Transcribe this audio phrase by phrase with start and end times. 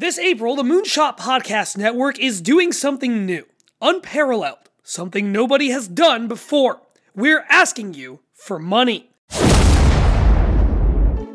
[0.00, 3.44] This April, the Moonshot Podcast Network is doing something new,
[3.82, 6.80] unparalleled, something nobody has done before.
[7.14, 9.09] We're asking you for money.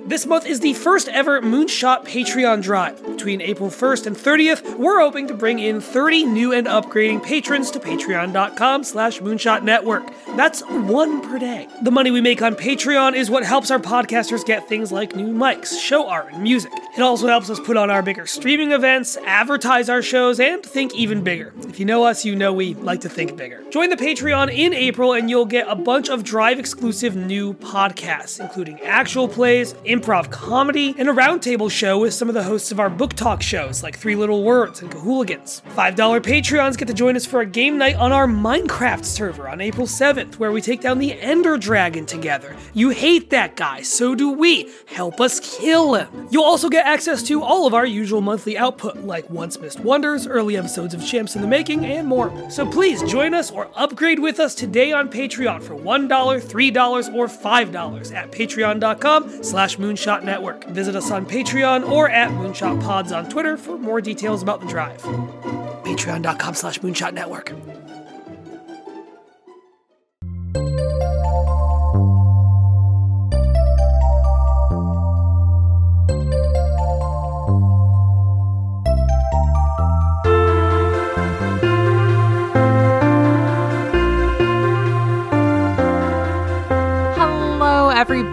[0.08, 3.04] This month is the first ever Moonshot Patreon drive.
[3.04, 7.72] Between April 1st and 30th, we're hoping to bring in 30 new and upgrading patrons
[7.72, 10.08] to patreon.com slash moonshot network.
[10.36, 11.68] That's one per day.
[11.82, 15.34] The money we make on Patreon is what helps our podcasters get things like new
[15.34, 16.72] mics, show art, and music.
[16.96, 20.94] It also helps us put on our bigger streaming events, advertise our shows, and think
[20.94, 21.52] even bigger.
[21.68, 23.64] If you know us, you know we like to think bigger.
[23.72, 28.40] Join the Patreon in April and you'll get a bunch of drive exclusive new podcasts,
[28.40, 32.80] including actual plays, improv comedy, and a roundtable show with some of the hosts of
[32.80, 35.62] our book talk shows like Three Little Words and Cahooligans.
[35.76, 39.62] $5 Patreons get to join us for a game night on our Minecraft server on
[39.62, 42.56] April 7th, where we take down the Ender Dragon together.
[42.74, 44.72] You hate that guy, so do we.
[44.88, 46.28] Help us kill him.
[46.30, 50.28] You'll also get access to all of our usual monthly output, like Once Missed Wonders,
[50.28, 52.32] early episodes of Champs in the Making, and more.
[52.50, 57.28] So please join us or upgrade with us today on Patreon for $1, $3, or
[57.28, 60.66] $5 at patreon.com slash Moonshot Network.
[60.66, 64.68] Visit us on Patreon or at Moonshot Pods on Twitter for more details about the
[64.68, 65.00] drive.
[65.84, 67.52] Patreon.com slash Moonshot Network.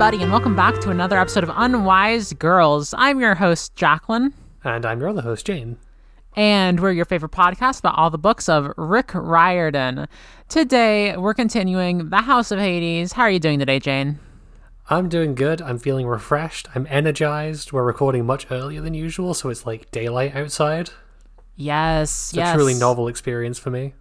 [0.02, 2.92] Everybody, and welcome back to another episode of Unwise Girls.
[2.98, 5.76] I'm your host, Jacqueline, And I'm your other host, Jane.
[6.34, 10.08] and we're your favorite podcast about all the books of Rick Riordan.
[10.48, 13.12] Today, we're continuing The House of Hades.
[13.12, 14.18] How are you doing today, Jane?
[14.90, 15.62] I'm doing good.
[15.62, 16.66] I'm feeling refreshed.
[16.74, 17.70] I'm energized.
[17.70, 20.90] We're recording much earlier than usual, so it's like daylight outside.
[21.54, 22.50] Yes, It's yes.
[22.50, 23.94] a truly novel experience for me.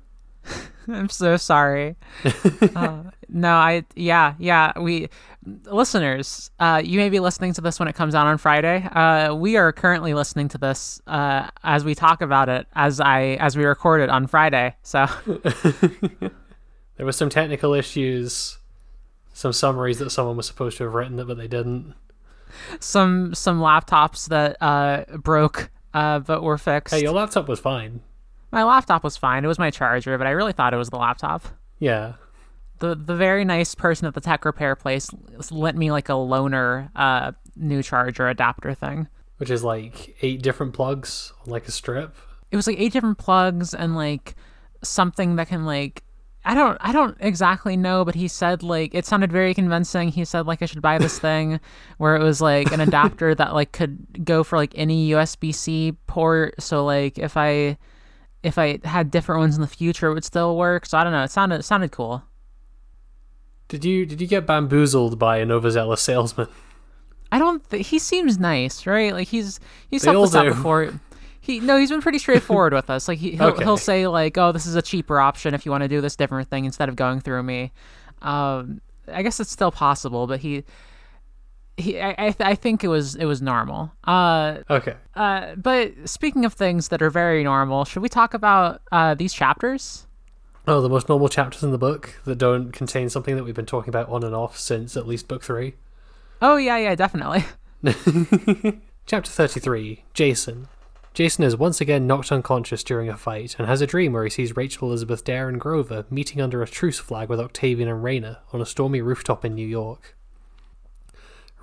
[0.88, 1.96] I'm so sorry.
[2.76, 5.10] uh, no, I yeah yeah we
[5.44, 6.52] listeners.
[6.60, 8.84] Uh, you may be listening to this when it comes out on Friday.
[8.92, 13.38] Uh, we are currently listening to this uh, as we talk about it as I
[13.40, 14.76] as we record it on Friday.
[14.84, 15.08] So
[16.98, 18.60] There was some technical issues,
[19.34, 21.96] some summaries that someone was supposed to have written, it but they didn't.
[22.80, 25.72] some some laptops that uh, broke.
[25.94, 26.94] Uh, but were fixed.
[26.94, 28.00] Hey, your laptop was fine.
[28.52, 29.44] My laptop was fine.
[29.46, 31.44] It was my charger, but I really thought it was the laptop.
[31.80, 32.14] Yeah.
[32.80, 35.10] the the very nice person at the tech repair place
[35.52, 39.08] lent me like a loaner uh new charger adapter thing.
[39.38, 42.16] Which is like eight different plugs on like a strip.
[42.52, 44.36] It was like eight different plugs and like
[44.84, 46.04] something that can like
[46.44, 50.10] I don't I don't exactly know, but he said like it sounded very convincing.
[50.10, 51.60] He said like I should buy this thing
[51.98, 55.94] where it was like an adapter that like could go for like any USB C
[56.08, 56.56] port.
[56.62, 57.78] So like if I
[58.44, 60.86] if I had different ones in the future it would still work.
[60.86, 61.24] So I don't know.
[61.24, 62.24] It sounded it sounded cool.
[63.68, 66.48] Did you did you get bamboozled by an overzealous salesman?
[67.32, 67.68] I don't.
[67.70, 69.14] Th- he seems nice, right?
[69.14, 69.60] Like he's
[69.90, 71.00] he's helped us out before.
[71.40, 73.08] He no, he's been pretty straightforward with us.
[73.08, 73.64] Like he he'll, Okay.
[73.64, 76.16] he'll say like, "Oh, this is a cheaper option if you want to do this
[76.18, 77.72] different thing instead of going through me."
[78.22, 78.82] Um,
[79.12, 80.66] I guess it's still possible, but he
[81.78, 83.92] he I I, th- I think it was it was normal.
[84.06, 84.96] Uh, Okay.
[85.16, 89.34] uh, but speaking of things that are very normal, should we talk about uh these
[89.34, 90.08] chapters?
[90.68, 93.66] Oh, the most normal chapters in the book that don't contain something that we've been
[93.66, 95.74] talking about on and off since at least book three.
[96.42, 97.44] Oh yeah, yeah, definitely.
[99.06, 100.68] Chapter 33 Jason.
[101.14, 104.30] Jason is once again knocked unconscious during a fight and has a dream where he
[104.30, 108.40] sees Rachel Elizabeth Dare and Grover meeting under a truce flag with Octavian and Reyna
[108.54, 110.16] on a stormy rooftop in New York.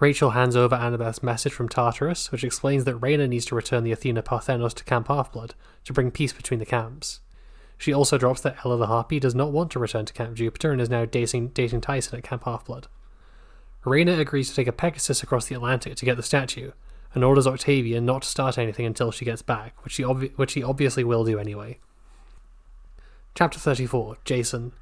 [0.00, 3.90] Rachel hands over Annabeth's message from Tartarus, which explains that Reyna needs to return the
[3.90, 5.52] Athena Parthenos to Camp Halfblood
[5.84, 7.20] to bring peace between the camps.
[7.76, 10.70] She also drops that Ella the Harpy does not want to return to Camp Jupiter
[10.70, 12.84] and is now dating, dating Tyson at Camp Halfblood.
[13.84, 16.72] Reyna agrees to take a Pegasus across the Atlantic to get the statue,
[17.14, 20.52] and orders Octavian not to start anything until she gets back, which he, obvi- which
[20.52, 21.78] he obviously will do anyway.
[23.34, 24.72] Chapter 34 Jason.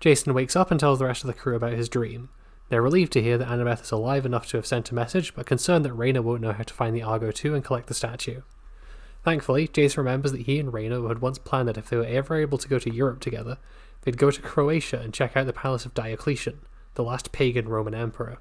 [0.00, 2.28] Jason wakes up and tells the rest of the crew about his dream.
[2.68, 5.46] They're relieved to hear that Annabeth is alive enough to have sent a message, but
[5.46, 8.42] concerned that Reyna won't know how to find the Argo 2 and collect the statue.
[9.24, 12.36] Thankfully, Jason remembers that he and Reyna had once planned that if they were ever
[12.36, 13.58] able to go to Europe together,
[14.02, 16.60] they'd go to Croatia and check out the palace of Diocletian,
[16.94, 18.38] the last pagan Roman emperor.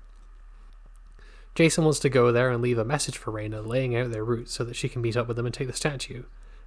[1.54, 4.50] Jason wants to go there and leave a message for Reyna laying out their route
[4.50, 6.24] so that she can meet up with them and take the statue.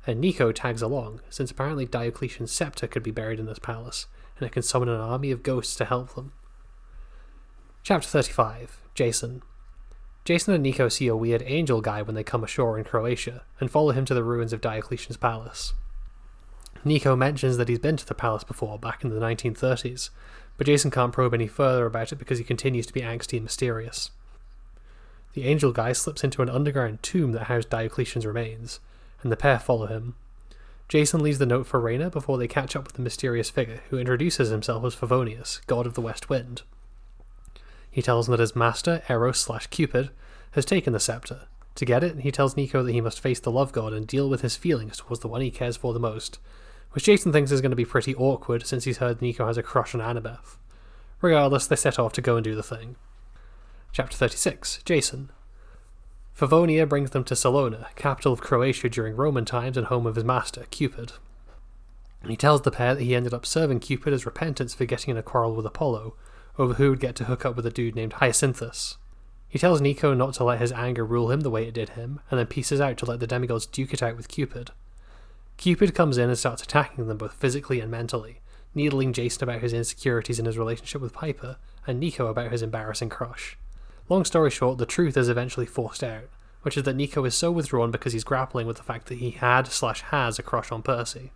[0.07, 4.07] And Nico tags along, since apparently Diocletian's scepter could be buried in this palace,
[4.39, 6.33] and it can summon an army of ghosts to help them.
[7.89, 9.43] Chapter 35 Jason.
[10.27, 13.71] Jason and Nico see a weird angel guy when they come ashore in Croatia and
[13.71, 15.73] follow him to the ruins of Diocletian's palace.
[16.85, 20.11] Nico mentions that he's been to the palace before, back in the 1930s,
[20.59, 23.45] but Jason can't probe any further about it because he continues to be angsty and
[23.45, 24.11] mysterious.
[25.33, 28.81] The angel guy slips into an underground tomb that housed Diocletian's remains,
[29.23, 30.15] and the pair follow him.
[30.91, 33.97] Jason leaves the note for Reyna before they catch up with the mysterious figure, who
[33.97, 36.61] introduces himself as Favonius, god of the west wind.
[37.91, 40.11] He tells him that his master, Eros slash Cupid,
[40.53, 41.43] has taken the scepter.
[41.75, 44.29] To get it, he tells Nico that he must face the love god and deal
[44.29, 46.39] with his feelings towards the one he cares for the most,
[46.93, 49.63] which Jason thinks is going to be pretty awkward since he's heard Nico has a
[49.63, 50.57] crush on Annabeth.
[51.21, 52.97] Regardless, they set off to go and do the thing.
[53.93, 55.31] Chapter 36 Jason.
[56.37, 60.25] Favonius brings them to Salona, capital of Croatia during Roman times and home of his
[60.25, 61.13] master, Cupid.
[62.27, 65.17] He tells the pair that he ended up serving Cupid as repentance for getting in
[65.17, 66.15] a quarrel with Apollo,
[66.59, 68.97] over who would get to hook up with a dude named Hyacinthus.
[69.49, 72.21] He tells Nico not to let his anger rule him the way it did him,
[72.31, 74.73] and then pieces out to let the demigods duke it out with Cupid.
[75.57, 78.41] Cupid comes in and starts attacking them both physically and mentally,
[78.75, 81.57] needling Jason about his insecurities in his relationship with Piper,
[81.87, 83.57] and Nico about his embarrassing crush.
[84.09, 86.29] Long story short, the truth is eventually forced out,
[86.63, 89.31] which is that Nico is so withdrawn because he's grappling with the fact that he
[89.31, 91.33] had slash has a crush on Percy.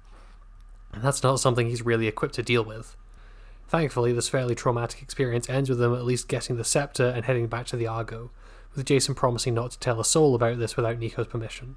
[0.92, 2.96] And that's not something he's really equipped to deal with.
[3.72, 7.46] Thankfully, this fairly traumatic experience ends with them at least getting the scepter and heading
[7.46, 8.30] back to the Argo,
[8.76, 11.76] with Jason promising not to tell a soul about this without Nico's permission.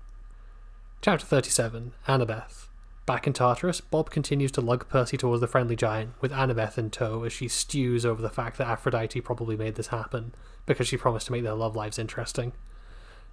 [1.02, 2.68] Chapter 37 Annabeth.
[3.06, 6.90] Back in Tartarus, Bob continues to lug Percy towards the friendly giant, with Annabeth in
[6.90, 10.98] tow as she stews over the fact that Aphrodite probably made this happen, because she
[10.98, 12.52] promised to make their love lives interesting.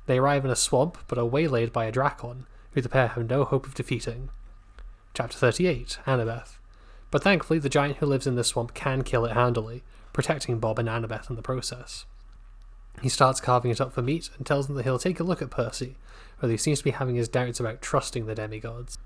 [0.06, 2.44] They arrive in a swamp, but are waylaid by a Drakon,
[2.74, 4.30] who the pair have no hope of defeating.
[5.14, 6.58] Chapter 38 Annabeth.
[7.12, 10.78] But thankfully, the giant who lives in this swamp can kill it handily, protecting Bob
[10.78, 12.06] and Annabeth in the process.
[13.02, 15.42] He starts carving it up for meat and tells them that he'll take a look
[15.42, 15.96] at Percy,
[16.42, 18.96] although he seems to be having his doubts about trusting the demigods.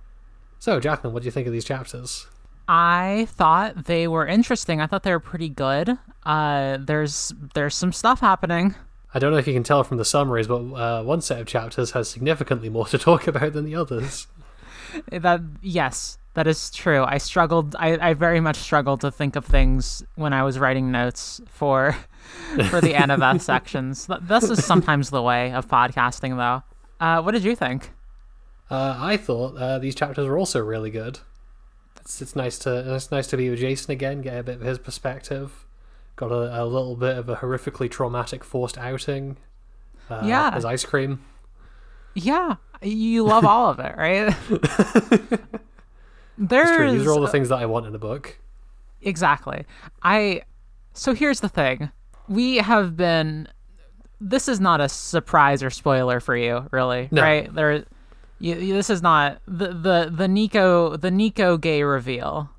[0.60, 2.28] So, Jacqueline, what do you think of these chapters?
[2.68, 4.80] I thought they were interesting.
[4.80, 5.98] I thought they were pretty good.
[6.24, 8.76] Uh, there's there's some stuff happening.
[9.14, 11.46] I don't know if you can tell from the summaries, but uh, one set of
[11.46, 14.28] chapters has significantly more to talk about than the others.
[15.10, 17.04] That yes, that is true.
[17.04, 17.74] I struggled.
[17.78, 21.92] I, I very much struggled to think of things when I was writing notes for
[22.70, 24.08] for the Annabeth sections.
[24.22, 26.62] This is sometimes the way of podcasting, though.
[27.04, 27.92] Uh, what did you think?
[28.70, 31.20] Uh, I thought uh, these chapters were also really good.
[32.00, 34.62] It's, it's nice to it's nice to be with Jason again, get a bit of
[34.62, 35.64] his perspective.
[36.16, 39.36] Got a, a little bit of a horrifically traumatic forced outing.
[40.08, 40.50] Uh, Yeah.
[40.54, 41.20] as ice cream.
[42.18, 44.34] Yeah, you love all of it, right?
[46.38, 46.92] There's true.
[46.98, 48.38] These are all the things that I want in a book.
[49.02, 49.64] Exactly.
[50.02, 50.42] I
[50.92, 51.90] so here's the thing.
[52.28, 53.48] We have been
[54.20, 57.22] this is not a surprise or spoiler for you, really, No.
[57.22, 57.54] right?
[57.54, 57.84] There
[58.38, 62.50] you, you- this is not the the the Nico the Nico gay reveal.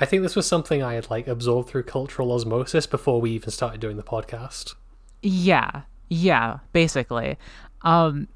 [0.00, 3.50] I think this was something I had like absorbed through cultural osmosis before we even
[3.50, 4.74] started doing the podcast.
[5.22, 5.82] Yeah.
[6.08, 7.38] Yeah, basically.
[7.82, 8.28] Um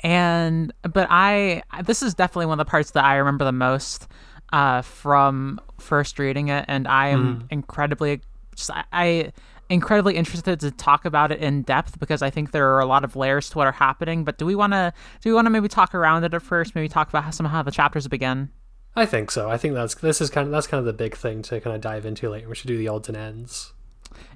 [0.00, 4.08] and but I this is definitely one of the parts that I remember the most
[4.52, 8.20] uh from first reading it and I am incredibly
[8.54, 9.32] just I, I
[9.70, 13.04] incredibly interested to talk about it in depth because I think there are a lot
[13.04, 14.24] of layers to what are happening.
[14.24, 14.92] But do we want to
[15.22, 16.74] do we want to maybe talk around it at first?
[16.74, 18.50] Maybe talk about how some how the chapters begin.
[18.96, 19.48] I think so.
[19.48, 21.74] I think that's this is kind of that's kind of the big thing to kind
[21.74, 22.48] of dive into later.
[22.48, 23.72] We should do the odds and ends.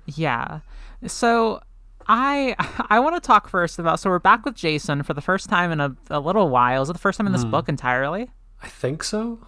[0.07, 0.61] Yeah.
[1.07, 1.61] So
[2.09, 2.55] I
[2.91, 5.73] I want to talk first about so we're back with Jason for the first time
[5.73, 6.83] in a, a little while.
[6.83, 8.31] Is it the first time in this book entirely?
[8.63, 9.39] I think so.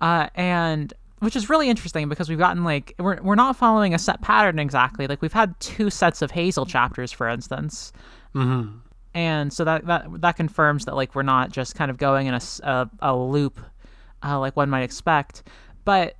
[0.00, 3.98] Uh, and which is really interesting because we've gotten like we're we're not following a
[3.98, 5.06] set pattern exactly.
[5.06, 7.92] Like we've had two sets of Hazel chapters, for instance.
[8.34, 8.76] Mm-hmm.
[9.14, 12.34] and so that that that confirms that like we're not just kind of going in
[12.34, 13.58] a a loop
[14.22, 15.44] uh, like one might expect
[15.86, 16.14] but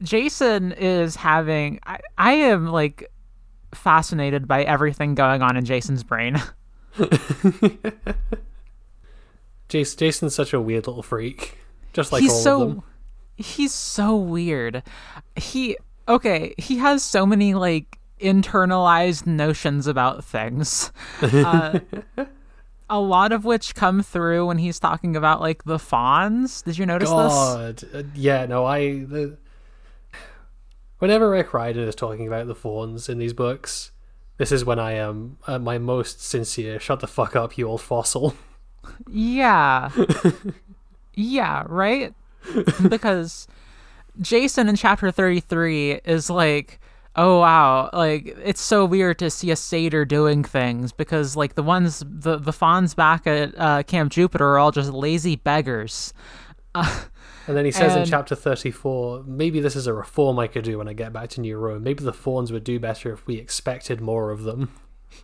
[0.00, 3.10] jason is having I, I am like
[3.74, 6.36] fascinated by everything going on in jason's brain.
[9.68, 11.58] Jason, Jason's such a weird little freak,
[11.92, 12.82] just like he's all so of them.
[13.36, 14.82] he's so weird.
[15.36, 15.76] He
[16.08, 20.90] okay he has so many like internalized notions about things
[21.22, 21.78] uh,
[22.90, 26.62] a lot of which come through when he's talking about like the fawns.
[26.62, 27.16] Did you notice this?
[27.16, 29.00] God, Uh, yeah, no, I.
[29.04, 29.36] The,
[30.98, 33.92] whenever Rick Riordan is talking about the fawns in these books,
[34.36, 36.78] this is when I am at my most sincere.
[36.78, 38.34] Shut the fuck up, you old fossil.
[39.10, 39.90] Yeah.
[41.14, 42.14] yeah, right?
[42.88, 43.46] because
[44.20, 46.80] Jason in chapter 33 is like,
[47.16, 51.62] oh wow, like it's so weird to see a satyr doing things because like the
[51.62, 56.12] ones the the fawns back at uh, Camp Jupiter are all just lazy beggars.
[56.74, 57.02] Uh,
[57.48, 60.64] and then he says in um, chapter 34, maybe this is a reform I could
[60.64, 61.82] do when I get back to New Rome.
[61.82, 64.70] Maybe the fawns would do better if we expected more of them.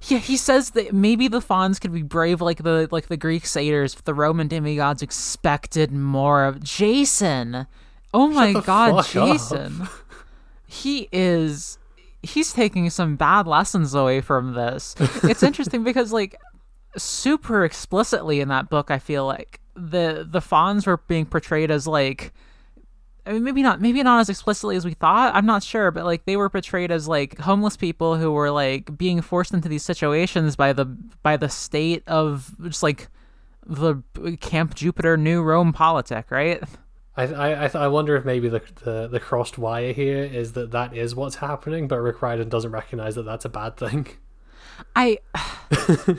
[0.09, 3.47] Yeah, he says that maybe the fawns could be brave like the like the Greek
[3.47, 7.66] satyrs, if the Roman demigods expected more of Jason.
[8.12, 9.07] Oh my god, up.
[9.07, 9.87] Jason.
[10.66, 11.78] He is
[12.23, 14.95] he's taking some bad lessons away from this.
[15.23, 16.37] It's interesting because like
[16.97, 21.87] super explicitly in that book I feel like the the fawns were being portrayed as
[21.87, 22.33] like
[23.26, 25.35] I mean, maybe not, maybe not as explicitly as we thought.
[25.35, 28.99] I'm not sure, but like they were portrayed as like homeless people who were like
[28.99, 30.85] being forced into these situations by the
[31.23, 33.09] by the state of just like
[33.66, 34.02] the
[34.40, 36.62] Camp Jupiter New Rome politic, right?
[37.16, 40.95] I I I, wonder if maybe the, the the crossed wire here is that that
[40.95, 44.09] is what's happening, but Rick Riordan doesn't recognize that that's a bad thing.
[44.95, 45.19] I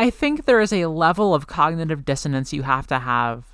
[0.00, 3.44] I think there is a level of cognitive dissonance you have to have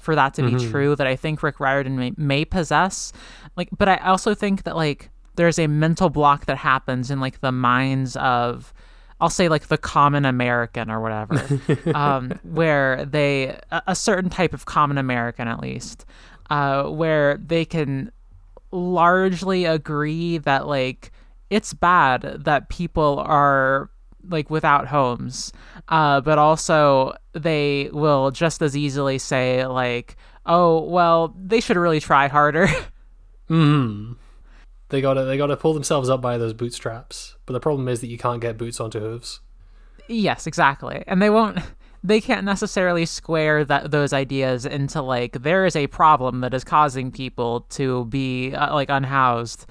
[0.00, 3.12] for that to be true that I think Rick Riordan may, may possess.
[3.56, 7.40] Like, but I also think that like there's a mental block that happens in like
[7.40, 8.74] the minds of
[9.20, 11.60] I'll say like the common American or whatever,
[11.94, 16.04] um, where they a, a certain type of common American at least,
[16.50, 18.10] uh, where they can
[18.72, 21.12] largely agree that like
[21.48, 23.91] it's bad that people are
[24.28, 25.52] like without homes
[25.88, 32.00] uh but also they will just as easily say like oh well they should really
[32.00, 32.68] try harder
[33.48, 34.12] Hmm.
[34.88, 37.36] They gotta they gotta pull themselves up by those bootstraps.
[37.44, 39.40] But the problem is that you can't get boots onto hooves.
[40.08, 41.58] yes exactly and they won't
[42.04, 46.64] they can't necessarily square that those ideas into like there is a problem that is
[46.64, 49.66] causing people to be uh, like unhoused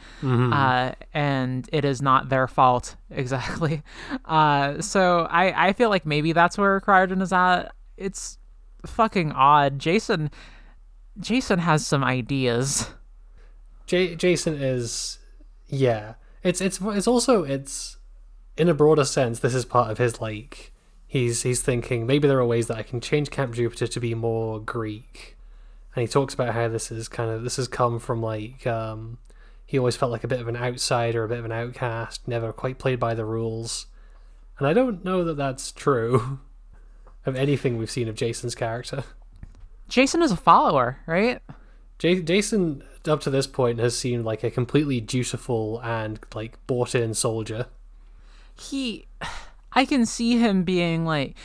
[0.53, 3.83] uh, and it is not their fault exactly.
[4.25, 7.73] Uh, so I, I feel like maybe that's where Crichton is at.
[7.97, 8.37] It's
[8.85, 9.77] fucking odd.
[9.79, 10.31] Jason
[11.19, 12.89] jason has some ideas.
[13.85, 15.19] J- Jason is
[15.67, 16.13] yeah.
[16.43, 17.97] It's it's it's also it's
[18.57, 20.70] in a broader sense this is part of his like
[21.11, 24.15] he's he's thinking maybe there are ways that I can change Camp Jupiter to be
[24.15, 25.35] more Greek.
[25.93, 29.17] And he talks about how this is kind of this has come from like um
[29.65, 32.53] he always felt like a bit of an outsider, a bit of an outcast, never
[32.53, 33.87] quite played by the rules.
[34.57, 36.39] And I don't know that that's true
[37.25, 39.03] of anything we've seen of Jason's character.
[39.89, 41.41] jason is a follower right
[41.99, 46.95] J- Jason, up to this point, has seemed like a completely dutiful and like bought
[46.95, 47.65] in soldier.
[48.57, 49.07] he
[49.73, 51.35] i can see him being like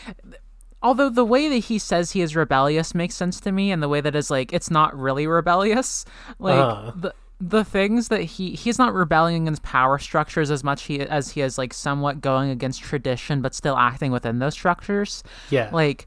[0.83, 3.89] although the way that he says he is rebellious makes sense to me and the
[3.89, 6.05] way that is like it's not really rebellious.
[6.39, 6.93] Like Uh-huh.
[6.95, 11.31] the the things that he he's not rebelling against power structures as much he as
[11.31, 15.23] he is like somewhat going against tradition but still acting within those structures.
[15.51, 16.07] Yeah, like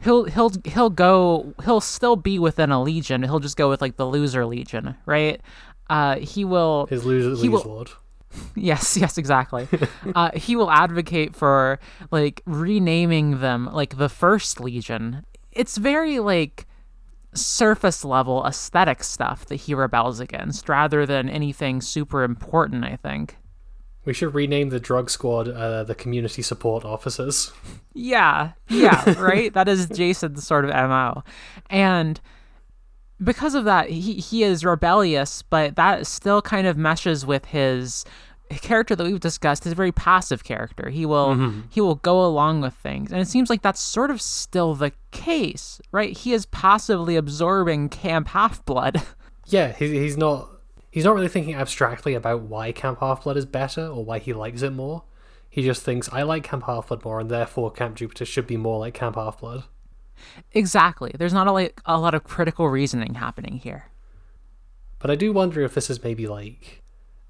[0.00, 3.22] he'll he'll he'll go he'll still be within a legion.
[3.22, 5.40] He'll just go with like the loser legion right?
[5.88, 7.90] Uh he will his loser he will- lord.
[8.54, 9.68] Yes, yes, exactly.
[10.14, 11.78] uh, he will advocate for
[12.10, 15.24] like renaming them like the First Legion.
[15.52, 16.66] It's very like
[17.34, 22.84] surface level aesthetic stuff that he rebels against, rather than anything super important.
[22.84, 23.36] I think.
[24.04, 27.52] We should rename the drug squad uh, the community support officers.
[28.00, 29.52] Yeah, yeah, right.
[29.54, 31.24] that is Jason's sort of mo,
[31.68, 32.20] and
[33.22, 38.04] because of that, he he is rebellious, but that still kind of meshes with his
[38.62, 39.64] character that we've discussed.
[39.64, 40.88] His very passive character.
[40.90, 41.60] He will mm-hmm.
[41.70, 44.92] he will go along with things, and it seems like that's sort of still the
[45.10, 46.16] case, right?
[46.16, 49.02] He is passively absorbing Camp Half Blood.
[49.50, 50.50] Yeah, he, he's not.
[50.90, 54.34] He's not really thinking abstractly about why Camp Half Blood is better or why he
[54.34, 55.04] likes it more.
[55.48, 58.58] He just thinks I like Camp Half Blood more, and therefore Camp Jupiter should be
[58.58, 59.64] more like Camp Half Blood.
[60.52, 61.12] Exactly.
[61.16, 63.86] There's not a, like a lot of critical reasoning happening here.
[64.98, 66.82] But I do wonder if this is maybe like,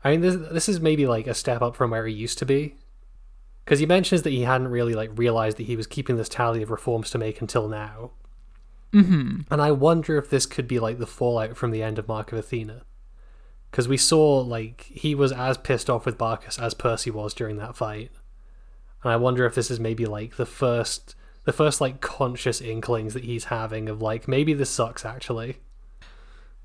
[0.02, 2.46] I mean, this this is maybe like a step up from where he used to
[2.46, 2.76] be,
[3.64, 6.62] because he mentions that he hadn't really like realized that he was keeping this tally
[6.62, 8.12] of reforms to make until now.
[8.94, 9.40] Mm-hmm.
[9.50, 12.32] And I wonder if this could be like the fallout from the end of Mark
[12.32, 12.84] of Athena,
[13.70, 17.58] because we saw like he was as pissed off with Bacchus as Percy was during
[17.58, 18.10] that fight,
[19.02, 21.16] and I wonder if this is maybe like the first
[21.48, 25.56] the first like conscious inklings that he's having of like maybe this sucks actually.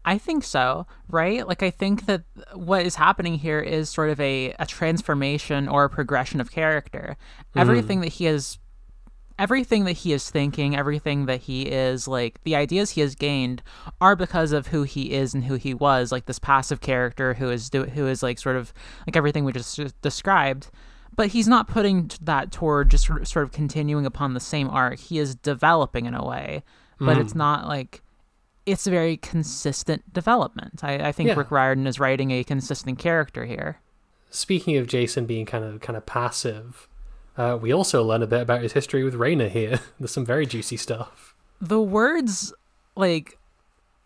[0.03, 1.47] I think so, right?
[1.47, 2.23] Like I think that
[2.53, 7.15] what is happening here is sort of a, a transformation or a progression of character.
[7.53, 7.59] Hmm.
[7.59, 8.59] Everything that he has
[9.39, 13.63] everything that he is thinking, everything that he is like, the ideas he has gained
[14.01, 17.49] are because of who he is and who he was, like this passive character who
[17.49, 18.73] is do who is like sort of
[19.07, 20.69] like everything we just described.
[21.15, 24.99] But he's not putting that toward just sort of continuing upon the same arc.
[24.99, 26.63] He is developing in a way,
[26.99, 27.21] but mm.
[27.21, 28.01] it's not like
[28.65, 30.83] it's a very consistent development.
[30.83, 31.35] I, I think yeah.
[31.35, 33.79] Rick Riordan is writing a consistent character here.
[34.29, 36.87] Speaking of Jason being kind of kind of passive,
[37.37, 39.79] uh, we also learn a bit about his history with Reyna here.
[39.99, 41.35] There's some very juicy stuff.
[41.61, 42.53] The words
[42.95, 43.37] like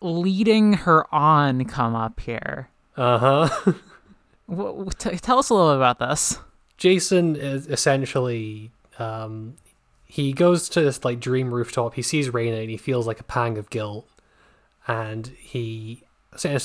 [0.00, 2.68] leading her on come up here.
[2.98, 3.72] Uh huh.
[4.98, 6.40] T- tell us a little bit about this.
[6.78, 9.56] Jason is essentially um,
[10.04, 11.94] he goes to this like dream rooftop.
[11.94, 14.08] He sees Reyna and he feels like a pang of guilt,
[14.86, 16.04] and he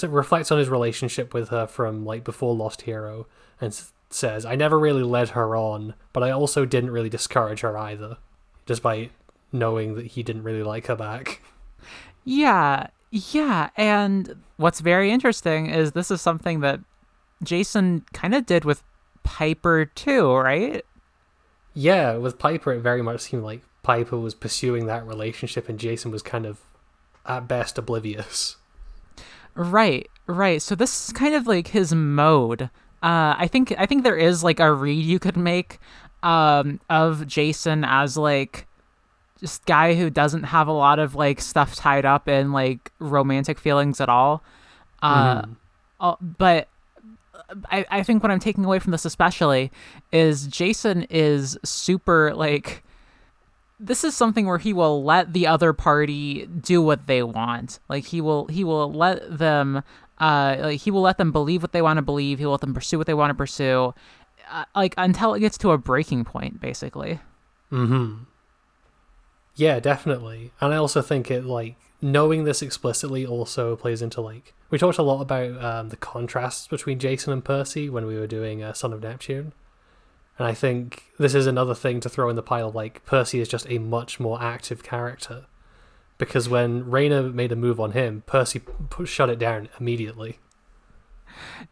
[0.04, 3.28] reflects on his relationship with her from like before Lost Hero
[3.60, 3.78] and
[4.10, 8.18] says, I never really led her on, but I also didn't really discourage her either,
[8.66, 9.12] despite
[9.52, 11.42] knowing that he didn't really like her back.
[12.24, 13.70] Yeah, yeah.
[13.76, 16.80] And what's very interesting is this is something that
[17.44, 18.84] Jason kind of did with
[19.24, 20.86] Piper too, right?
[21.74, 26.12] Yeah, with Piper, it very much seemed like Piper was pursuing that relationship and Jason
[26.12, 26.60] was kind of,
[27.26, 28.58] at best, oblivious.
[29.56, 30.62] Right, right.
[30.62, 32.70] So this is kind of like his mode
[33.04, 35.80] uh, I think I think there is like a read you could make
[36.24, 38.66] um, of Jason as like
[39.42, 43.60] just guy who doesn't have a lot of like stuff tied up in like romantic
[43.60, 44.42] feelings at all.
[45.02, 46.34] Uh, mm-hmm.
[46.38, 46.70] but
[47.72, 49.72] I, I think what I'm taking away from this especially
[50.12, 52.84] is Jason is super like
[53.80, 57.80] this is something where he will let the other party do what they want.
[57.90, 59.84] Like he will he will let them
[60.20, 62.40] uh, like he will let them believe what they want to believe.
[62.40, 63.94] He will let them pursue what they want to pursue,
[64.50, 67.20] uh, like until it gets to a breaking point, basically.
[67.70, 68.20] Hmm.
[69.56, 70.52] Yeah, definitely.
[70.62, 74.98] And I also think it like knowing this explicitly also plays into like we talked
[74.98, 78.74] a lot about um, the contrasts between Jason and Percy when we were doing uh,
[78.74, 79.54] Son of Neptune.
[80.38, 82.72] And I think this is another thing to throw in the pile.
[82.72, 85.46] Like Percy is just a much more active character
[86.18, 88.62] because when Reyna made a move on him, Percy
[89.06, 90.40] shut it down immediately.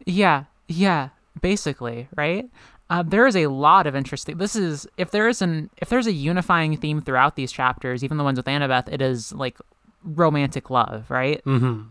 [0.06, 2.48] Yeah, yeah, basically, right?
[2.88, 4.38] Uh, there is a lot of interesting.
[4.38, 8.16] This is if there is an if there's a unifying theme throughout these chapters, even
[8.16, 9.58] the ones with Annabeth, it is like
[10.04, 11.42] romantic love, right?
[11.44, 11.82] Mm-hmm.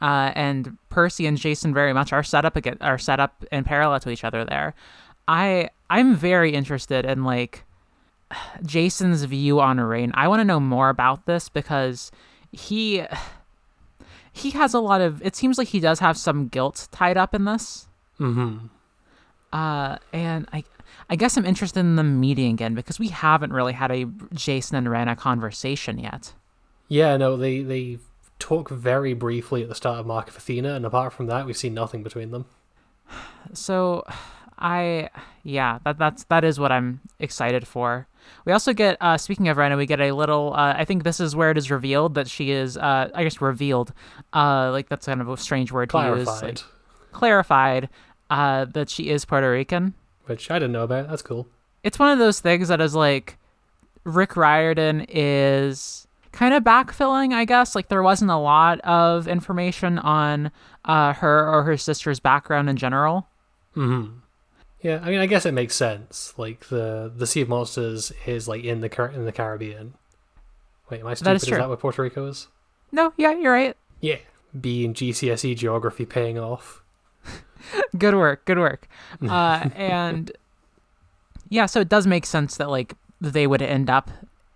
[0.00, 3.64] Uh, and Percy and Jason very much are set up again, are set up in
[3.64, 4.74] parallel to each other there.
[5.28, 7.64] I I'm very interested in like
[8.64, 10.12] Jason's view on Rain.
[10.14, 12.10] I want to know more about this because
[12.52, 13.04] he
[14.32, 15.22] he has a lot of.
[15.22, 17.88] It seems like he does have some guilt tied up in this.
[18.18, 18.58] Hmm.
[19.52, 20.64] Uh, and I
[21.08, 24.76] I guess I'm interested in the meeting again because we haven't really had a Jason
[24.76, 26.32] and Reyna conversation yet.
[26.88, 27.98] Yeah, no, they they
[28.38, 31.56] talk very briefly at the start of Mark of Athena, and apart from that, we've
[31.56, 32.44] seen nothing between them.
[33.52, 34.04] So,
[34.58, 35.10] I
[35.42, 38.06] yeah, that that's that is what I'm excited for.
[38.46, 40.54] We also get, uh, speaking of Reyna, we get a little.
[40.54, 42.76] Uh, I think this is where it is revealed that she is.
[42.76, 43.92] Uh, I guess revealed.
[44.32, 46.40] Uh, like that's kind of a strange word clarified.
[46.40, 46.64] to use.
[46.64, 47.88] Like, clarified.
[48.30, 49.94] Uh, that she is Puerto Rican.
[50.24, 51.08] Which I didn't know about.
[51.08, 51.46] That's cool.
[51.82, 53.36] It's one of those things that is like,
[54.04, 57.32] Rick Riordan is kind of backfilling.
[57.32, 60.50] I guess like there wasn't a lot of information on
[60.84, 63.28] uh, her or her sister's background in general.
[63.72, 64.06] Hmm.
[64.82, 66.34] Yeah, I mean, I guess it makes sense.
[66.36, 69.94] Like the the Sea of Monsters is like in the Car- in the Caribbean.
[70.90, 71.30] Wait, am I stupid?
[71.30, 72.48] That is, is that what Puerto Rico is?
[72.92, 73.76] No, yeah, you're right.
[74.00, 74.18] Yeah,
[74.60, 76.82] B and GCSE geography paying off.
[77.98, 78.86] good work, good work.
[79.22, 80.32] Uh, and
[81.48, 84.10] yeah, so it does make sense that like they would end up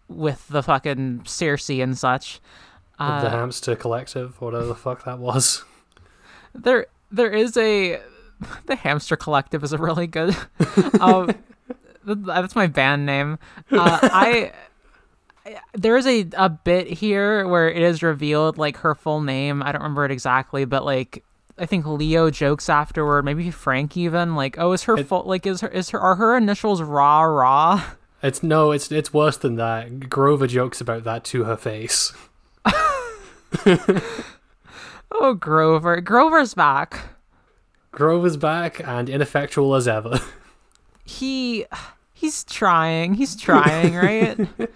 [0.09, 2.41] with the fucking Circe and such.
[2.99, 5.65] Uh, the Hamster Collective, whatever the fuck that was.
[6.55, 8.01] There, there is a
[8.67, 10.37] the Hamster Collective is a really good.
[11.01, 11.31] um,
[12.05, 13.39] that's my band name.
[13.71, 14.53] Uh, I
[15.75, 19.63] there is a a bit here where it is revealed like her full name.
[19.63, 21.25] I don't remember it exactly, but like
[21.59, 25.47] I think Leo jokes afterward, maybe Frank even like, oh, is her it, full like
[25.47, 27.83] is her is her are her initials Raw Raw?
[28.23, 30.11] It's no, it's it's worse than that.
[30.11, 32.13] Grover jokes about that to her face.
[35.13, 36.01] oh, Grover!
[36.01, 37.15] Grover's back.
[37.93, 40.21] Grover's back and ineffectual as ever.
[41.05, 41.67] he
[42.13, 43.15] he's trying.
[43.15, 44.37] He's trying, right?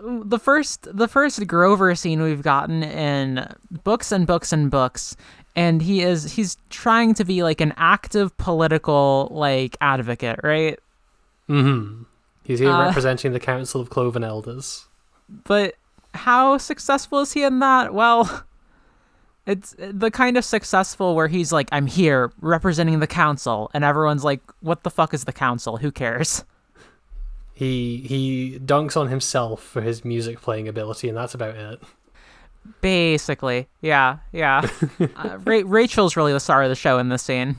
[0.00, 3.46] the first the first Grover scene we've gotten in
[3.84, 5.14] books and books and books
[5.54, 10.78] and he is he's trying to be like an active political like advocate, right?
[11.48, 12.04] Mhm.
[12.44, 14.86] He's here Uh, representing the Council of Cloven Elders.
[15.44, 15.74] But
[16.14, 17.92] how successful is he in that?
[17.92, 18.44] Well,
[19.46, 24.24] it's the kind of successful where he's like, I'm here representing the council, and everyone's
[24.24, 25.78] like, what the fuck is the council?
[25.78, 26.44] Who cares?
[27.54, 31.80] He he dunks on himself for his music playing ability, and that's about it.
[32.80, 34.68] Basically, yeah, yeah.
[35.16, 37.56] uh, Ra- Rachel's really the star of the show in this scene.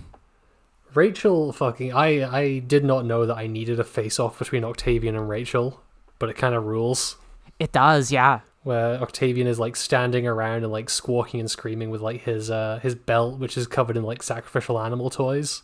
[0.94, 5.16] Rachel fucking I I did not know that I needed a face off between Octavian
[5.16, 5.82] and Rachel,
[6.18, 7.18] but it kind of rules.
[7.60, 8.42] It does, yeah.
[8.64, 12.80] Where Octavian is like standing around and like squawking and screaming with like his uh
[12.82, 15.64] his belt which is covered in like sacrificial animal toys.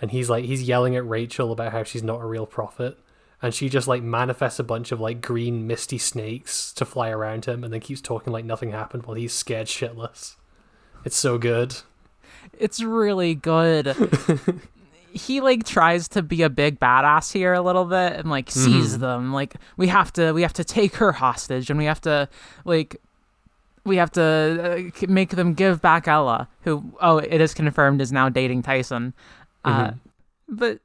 [0.00, 2.98] And he's like he's yelling at Rachel about how she's not a real prophet.
[3.42, 7.44] And she just like manifests a bunch of like green misty snakes to fly around
[7.44, 10.36] him and then keeps talking like nothing happened while he's scared shitless.
[11.04, 11.76] It's so good.
[12.58, 13.94] It's really good.
[15.12, 18.98] he like tries to be a big badass here a little bit and like seize
[18.98, 19.32] them.
[19.32, 22.28] Like we have to we have to take her hostage and we have to
[22.64, 22.96] like
[23.84, 28.12] we have to uh, make them give back Ella, who oh it is confirmed is
[28.12, 29.14] now dating Tyson.
[29.64, 29.92] Uh,
[30.48, 30.80] but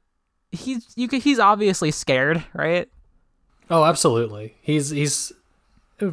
[0.50, 2.88] he's you could, he's obviously scared, right?
[3.70, 4.54] Oh, absolutely.
[4.62, 5.32] He's he's
[6.00, 6.12] uh,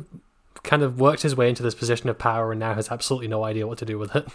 [0.63, 3.43] kind of worked his way into this position of power and now has absolutely no
[3.43, 4.27] idea what to do with it.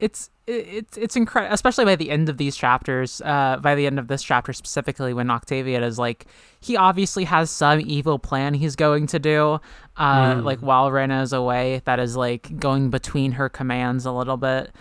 [0.00, 3.20] It's it's it's incredible, especially by the end of these chapters.
[3.24, 6.26] Uh, by the end of this chapter specifically, when Octavian is like,
[6.60, 9.60] he obviously has some evil plan he's going to do.
[9.96, 14.36] Uh, like while Reyna is away, that is like going between her commands a little
[14.36, 14.72] bit,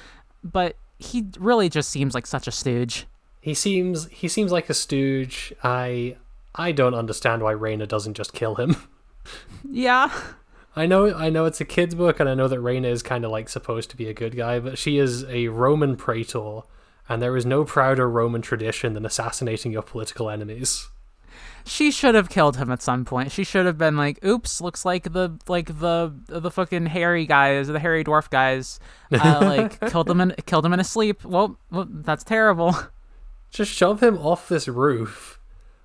[0.43, 3.07] but he really just seems like such a stooge.
[3.41, 5.53] He seems he seems like a stooge.
[5.63, 6.17] I
[6.55, 8.75] I don't understand why Reyna doesn't just kill him.
[9.69, 10.09] Yeah,
[10.77, 13.25] I know I know it's a kid's book and I know that Reyna is kind
[13.25, 16.61] of like supposed to be a good guy, but she is a Roman praetor
[17.09, 20.87] and there is no prouder Roman tradition than assassinating your political enemies.
[21.65, 23.31] she should have killed him at some point.
[23.31, 27.67] She should have been like, "Oops, looks like the like the the fucking hairy guys,
[27.67, 28.79] the hairy dwarf guys,
[29.11, 32.75] uh, like killed him in killed him in his sleep." Well, well, that's terrible.
[33.49, 35.39] just shove him off this roof.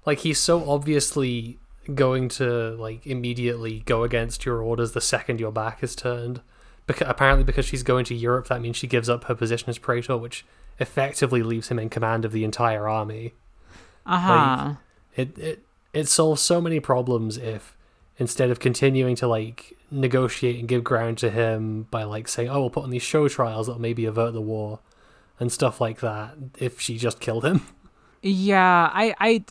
[0.05, 1.59] Like he's so obviously
[1.95, 6.41] going to like immediately go against your orders the second your back is turned.
[6.87, 9.79] Because apparently, because she's going to Europe, that means she gives up her position as
[9.79, 10.45] praetor, which
[10.79, 13.35] effectively leaves him in command of the entire army.
[14.05, 14.75] Uh huh.
[15.15, 17.77] It it it solves so many problems if
[18.19, 22.61] instead of continuing to like negotiate and give ground to him by like saying, "Oh,
[22.61, 24.81] we'll put on these show trials that'll maybe avert the war,"
[25.39, 27.67] and stuff like that, if she just killed him.
[28.23, 29.45] Yeah, I, I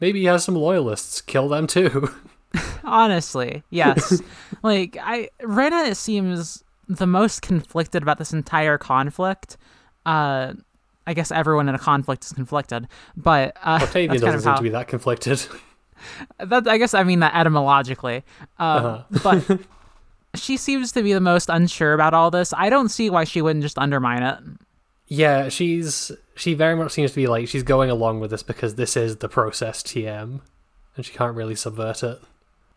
[0.00, 1.20] Maybe he has some loyalists.
[1.20, 2.10] Kill them too.
[2.84, 4.20] honestly, yes.
[4.62, 9.56] like I, Reyna seems the most conflicted about this entire conflict.
[10.06, 10.54] Uh,
[11.06, 14.50] I guess everyone in a conflict is conflicted, but uh, Octavian doesn't kind of seem
[14.50, 15.46] how, to be that conflicted.
[16.38, 18.24] that I guess I mean that etymologically.
[18.58, 19.60] Um, But
[20.34, 22.52] she seems to be the most unsure about all this.
[22.56, 24.38] I don't see why she wouldn't just undermine it.
[25.08, 28.76] yeah, she's she very much seems to be like she's going along with this because
[28.76, 30.40] this is the process TM,
[30.96, 32.20] and she can't really subvert it.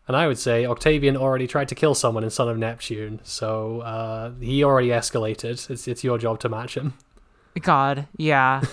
[0.08, 3.82] And I would say Octavian already tried to kill someone in Son of Neptune, so
[3.82, 5.70] uh, he already escalated.
[5.70, 6.96] It's it's your job to match him.
[7.62, 8.62] God, yeah.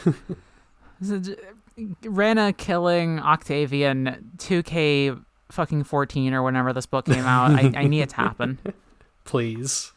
[2.02, 7.52] Reyna killing Octavian 2K fucking 14 or whenever this book came out.
[7.52, 8.58] I, I need it to happen.
[9.24, 9.92] please.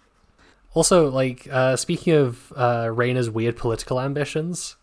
[0.74, 4.76] Also, like uh, speaking of uh, Reyna's weird political ambitions,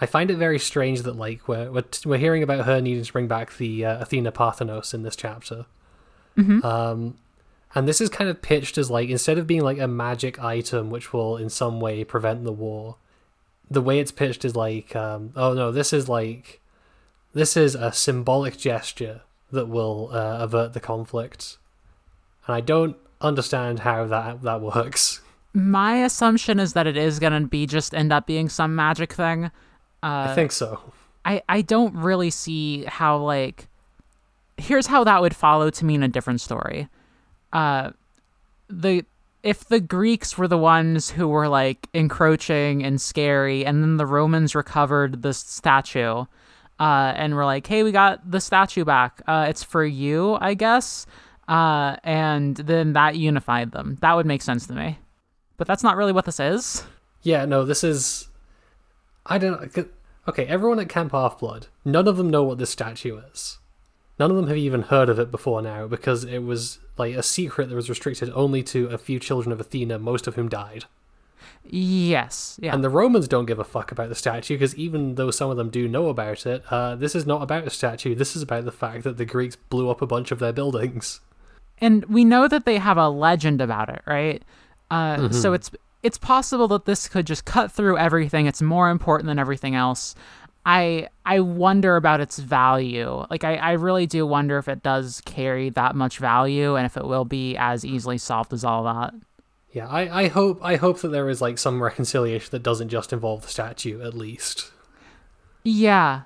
[0.00, 3.12] I find it very strange that like we're we're, we're hearing about her needing to
[3.12, 5.66] bring back the uh, Athena Parthenos in this chapter,
[6.64, 7.16] um,
[7.74, 10.90] and this is kind of pitched as like instead of being like a magic item
[10.90, 12.96] which will in some way prevent the war,
[13.70, 16.60] the way it's pitched is like um, oh no, this is like
[17.32, 21.56] this is a symbolic gesture that will uh, avert the conflict,
[22.46, 25.22] and I don't understand how that that works.
[25.54, 29.14] My assumption is that it is going to be just end up being some magic
[29.14, 29.50] thing.
[30.10, 30.80] I think so.
[31.24, 33.68] I, I don't really see how like
[34.56, 36.88] here's how that would follow to mean a different story.
[37.52, 37.90] Uh
[38.68, 39.04] the
[39.42, 44.06] if the Greeks were the ones who were like encroaching and scary and then the
[44.06, 46.24] Romans recovered the statue
[46.78, 49.22] uh and were like, "Hey, we got the statue back.
[49.26, 51.06] Uh it's for you, I guess."
[51.48, 53.98] Uh and then that unified them.
[54.00, 54.98] That would make sense to me.
[55.56, 56.84] But that's not really what this is.
[57.22, 58.28] Yeah, no, this is.
[59.24, 59.60] I don't.
[60.28, 63.58] Okay, everyone at Camp Half Blood, none of them know what this statue is.
[64.18, 67.22] None of them have even heard of it before now because it was like a
[67.22, 70.86] secret that was restricted only to a few children of Athena, most of whom died.
[71.68, 72.58] Yes.
[72.62, 72.74] Yeah.
[72.74, 75.56] And the Romans don't give a fuck about the statue because even though some of
[75.56, 78.14] them do know about it, uh, this is not about a statue.
[78.14, 81.20] This is about the fact that the Greeks blew up a bunch of their buildings.
[81.78, 84.42] and we know that they have a legend about it, right?
[84.90, 85.70] Uh, So it's
[86.06, 88.46] it's possible that this could just cut through everything.
[88.46, 90.14] It's more important than everything else.
[90.64, 93.26] I I wonder about its value.
[93.28, 96.96] Like I, I really do wonder if it does carry that much value and if
[96.96, 99.14] it will be as easily solved as all that.
[99.72, 103.12] Yeah, I, I hope I hope that there is like some reconciliation that doesn't just
[103.12, 104.70] involve the statue at least.
[105.64, 106.22] Yeah,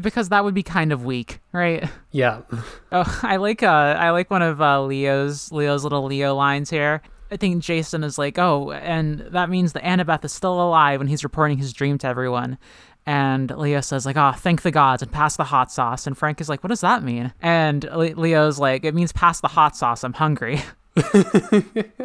[0.00, 1.88] because that would be kind of weak, right?
[2.10, 2.42] Yeah.
[2.94, 7.00] Oh, I like uh, I like one of uh, Leo's Leo's little Leo lines here.
[7.32, 11.08] I think Jason is like, oh, and that means that Annabeth is still alive when
[11.08, 12.58] he's reporting his dream to everyone.
[13.06, 16.06] And Leo says like, oh, thank the gods and pass the hot sauce.
[16.06, 17.32] And Frank is like, what does that mean?
[17.40, 20.04] And Le- Leo's like, it means pass the hot sauce.
[20.04, 20.60] I'm hungry.
[20.94, 21.96] Frank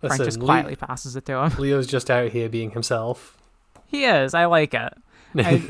[0.00, 1.52] Listen, just Le- quietly passes it to him.
[1.58, 3.36] Leo's just out here being himself.
[3.86, 4.32] He is.
[4.32, 4.94] I like it.
[5.36, 5.62] I,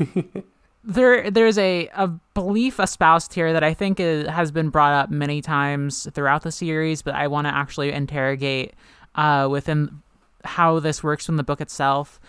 [0.83, 5.09] there, there's a, a belief espoused here that I think is, has been brought up
[5.09, 8.73] many times throughout the series, but I want to actually interrogate
[9.15, 10.01] uh, within
[10.43, 12.19] how this works in the book itself.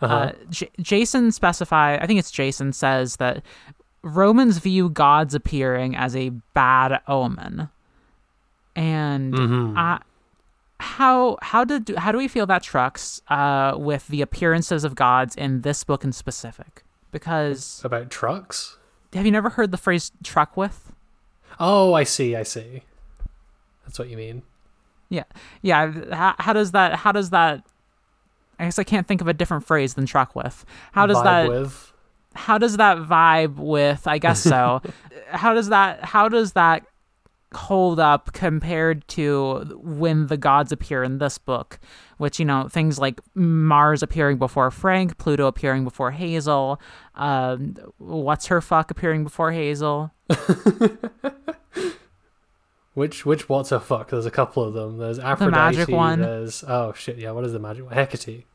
[0.00, 0.32] uh Uh-huh.
[0.50, 1.96] J- Jason specify.
[1.96, 3.42] I think it's Jason says that
[4.02, 7.68] Romans view gods appearing as a bad omen,
[8.76, 9.76] and Mhm.
[9.76, 9.98] I,
[10.78, 15.34] how how did how do we feel that trucks uh, with the appearances of gods
[15.34, 16.83] in this book in specific?
[17.14, 18.76] Because About trucks?
[19.12, 20.92] have you never heard the phrase "truck with"?
[21.60, 22.82] Oh, I see, I see.
[23.86, 24.42] That's what you mean.
[25.08, 25.22] Yeah,
[25.62, 25.92] yeah.
[26.12, 26.96] How, how does that?
[26.96, 27.62] How does that?
[28.58, 31.22] I guess I can't think of a different phrase than "truck with." How does Vibe
[31.24, 31.48] that?
[31.48, 31.92] with.
[32.34, 34.08] How does that vibe with?
[34.08, 34.82] I guess so.
[35.30, 36.04] how does that?
[36.04, 36.84] How does that
[37.56, 41.78] hold up compared to when the gods appear in this book?
[42.18, 46.80] Which you know things like Mars appearing before Frank, Pluto appearing before Hazel,
[47.14, 50.12] um, what's her fuck appearing before Hazel.
[52.94, 54.10] Which which what's a fuck?
[54.10, 54.98] There's a couple of them.
[54.98, 55.74] There's Aphrodite.
[55.74, 56.20] The magic one.
[56.20, 57.92] There's oh shit, yeah, what is the magic one?
[57.92, 58.46] Hecate.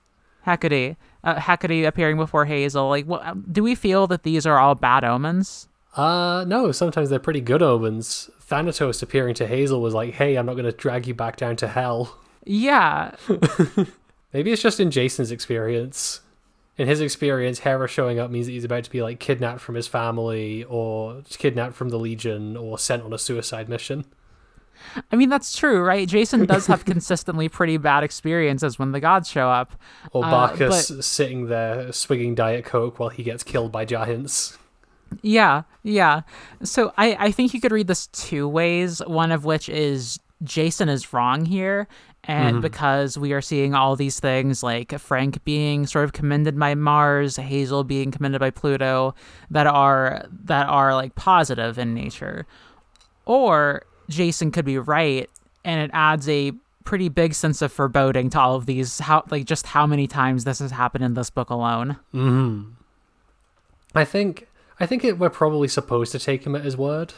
[0.45, 2.87] Hecate, uh, Hecate appearing before Hazel.
[2.87, 5.67] Like, what, do we feel that these are all bad omens?
[5.95, 8.29] Uh no, sometimes they're pretty good omens.
[8.41, 11.67] Thanatos appearing to Hazel was like, hey, I'm not gonna drag you back down to
[11.67, 12.17] hell.
[12.45, 13.15] Yeah,
[14.33, 16.21] Maybe it's just in Jason's experience.
[16.77, 19.75] In his experience, Hera showing up means that he's about to be like kidnapped from
[19.75, 24.05] his family or kidnapped from the Legion or sent on a suicide mission.
[25.11, 26.07] I mean that's true, right?
[26.07, 29.73] Jason does have consistently pretty bad experiences when the gods show up.
[30.11, 34.57] Or Uh, Bacchus sitting there swigging Diet Coke while he gets killed by giants.
[35.21, 36.21] Yeah, yeah.
[36.63, 38.99] So I, I think you could read this two ways.
[39.05, 41.87] One of which is Jason is wrong here,
[42.23, 46.75] and because we are seeing all these things like Frank being sort of commended by
[46.75, 49.15] Mars, Hazel being commended by Pluto,
[49.49, 52.45] that are that are like positive in nature,
[53.25, 55.29] or Jason could be right,
[55.63, 56.51] and it adds a
[56.83, 58.99] pretty big sense of foreboding to all of these.
[58.99, 61.97] How like just how many times this has happened in this book alone.
[62.13, 62.71] Mm-hmm.
[63.95, 64.47] I think
[64.79, 67.13] I think it, we're probably supposed to take him at his word,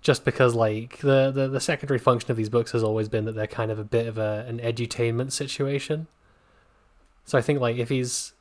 [0.00, 3.34] just because like the, the the secondary function of these books has always been that
[3.34, 6.06] they're kind of a bit of a an edutainment situation.
[7.24, 8.32] So I think like if he's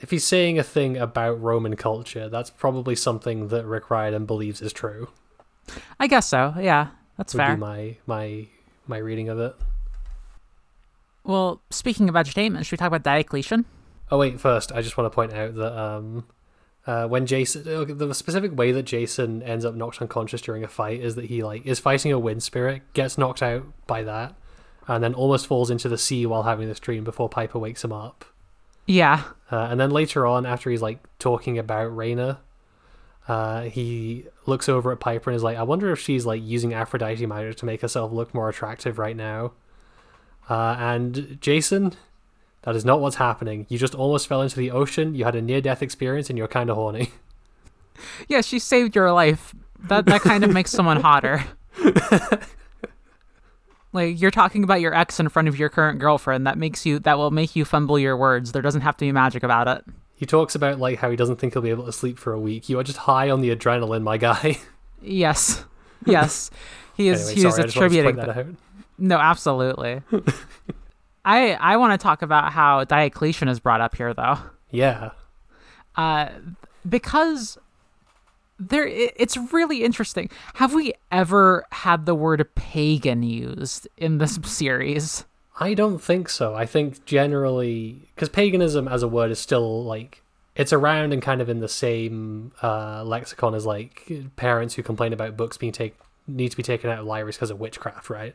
[0.00, 4.60] if he's saying a thing about Roman culture, that's probably something that Rick Riordan believes
[4.60, 5.08] is true.
[6.00, 6.54] I guess so.
[6.58, 7.54] Yeah, that's Would fair.
[7.54, 8.46] be my my
[8.86, 9.54] my reading of it.
[11.24, 13.64] Well, speaking of edutainment, should we talk about Diocletian?
[14.10, 16.24] Oh wait, first I just want to point out that um,
[16.86, 17.62] uh, when Jason,
[17.96, 21.42] the specific way that Jason ends up knocked unconscious during a fight is that he
[21.42, 24.34] like is fighting a wind spirit, gets knocked out by that,
[24.88, 27.92] and then almost falls into the sea while having this dream before Piper wakes him
[27.92, 28.24] up.
[28.86, 29.22] Yeah.
[29.50, 32.40] Uh, and then later on, after he's like talking about Reyna,
[33.28, 36.74] uh, he looks over at Piper and is like, "I wonder if she's like using
[36.74, 39.52] Aphrodite magic to make herself look more attractive right now."
[40.50, 41.94] Uh, and Jason,
[42.62, 43.66] that is not what's happening.
[43.68, 45.14] You just almost fell into the ocean.
[45.14, 47.10] You had a near-death experience, and you're kind of horny.
[48.26, 49.54] Yeah, she saved your life.
[49.78, 51.44] That that kind of makes someone hotter.
[53.92, 56.46] like you're talking about your ex in front of your current girlfriend.
[56.46, 58.52] That makes you that will make you fumble your words.
[58.52, 59.84] There doesn't have to be magic about it.
[60.16, 62.40] He talks about like how he doesn't think he'll be able to sleep for a
[62.40, 62.68] week.
[62.68, 64.58] You are just high on the adrenaline, my guy.
[65.04, 65.64] Yes.
[66.06, 66.48] Yes.
[66.96, 68.46] He is anyway, he sorry, is I just wanted to attributing that out.
[68.98, 70.02] No, absolutely.
[71.24, 74.38] I I want to talk about how Diocletian is brought up here though.
[74.70, 75.10] Yeah.
[75.96, 76.28] uh,
[76.88, 77.58] because
[78.58, 80.30] there it- it's really interesting.
[80.54, 85.24] Have we ever had the word pagan used in this series?
[85.60, 86.54] I don't think so.
[86.54, 90.22] I think generally, because paganism as a word is still like
[90.56, 95.12] it's around and kind of in the same uh, lexicon as like parents who complain
[95.12, 98.34] about books being take need to be taken out of libraries because of witchcraft, right?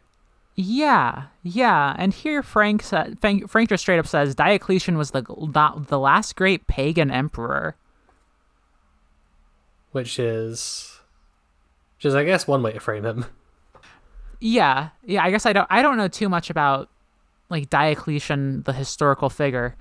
[0.59, 1.95] Yeah, yeah.
[1.99, 6.35] And here Frank Frank, Frank just straight up says Diocletian was the the, the last
[6.35, 7.75] great pagan emperor.
[9.91, 10.99] Which is,
[11.97, 13.25] which is, I guess, one way to frame him.
[14.39, 15.23] Yeah, yeah.
[15.23, 16.89] I guess I don't I don't know too much about
[17.49, 19.75] like Diocletian, the historical figure.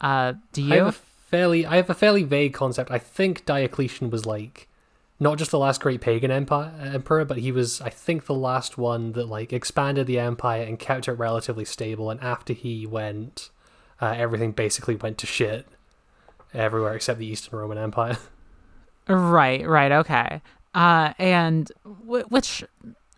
[0.00, 0.72] Uh, do you?
[0.72, 2.90] I have a fairly, I have a fairly vague concept.
[2.90, 4.68] I think Diocletian was like
[5.20, 8.76] not just the last great pagan empire, emperor, but he was, I think, the last
[8.76, 12.10] one that like expanded the empire and kept it relatively stable.
[12.10, 13.50] And after he went,
[14.00, 15.66] uh, everything basically went to shit
[16.52, 18.18] everywhere except the Eastern Roman Empire.
[19.06, 20.40] Right, right, okay.
[20.74, 22.64] Uh, and w- which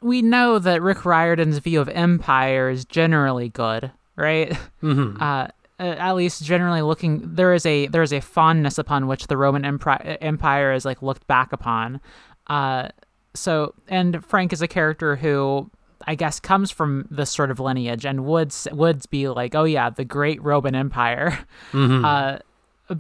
[0.01, 4.51] we know that Rick Riordan's view of empire is generally good, right?
[4.83, 5.23] Mm-hmm.
[5.23, 5.47] Uh,
[5.79, 9.65] at least generally looking there is a there is a fondness upon which the Roman
[9.65, 12.01] empire empire is like looked back upon.
[12.47, 12.89] Uh,
[13.35, 15.71] so and Frank is a character who
[16.07, 19.91] I guess comes from this sort of lineage and would would be like, oh yeah,
[19.91, 21.39] the great Roman Empire.
[21.73, 22.05] Mm-hmm.
[22.05, 22.39] Uh,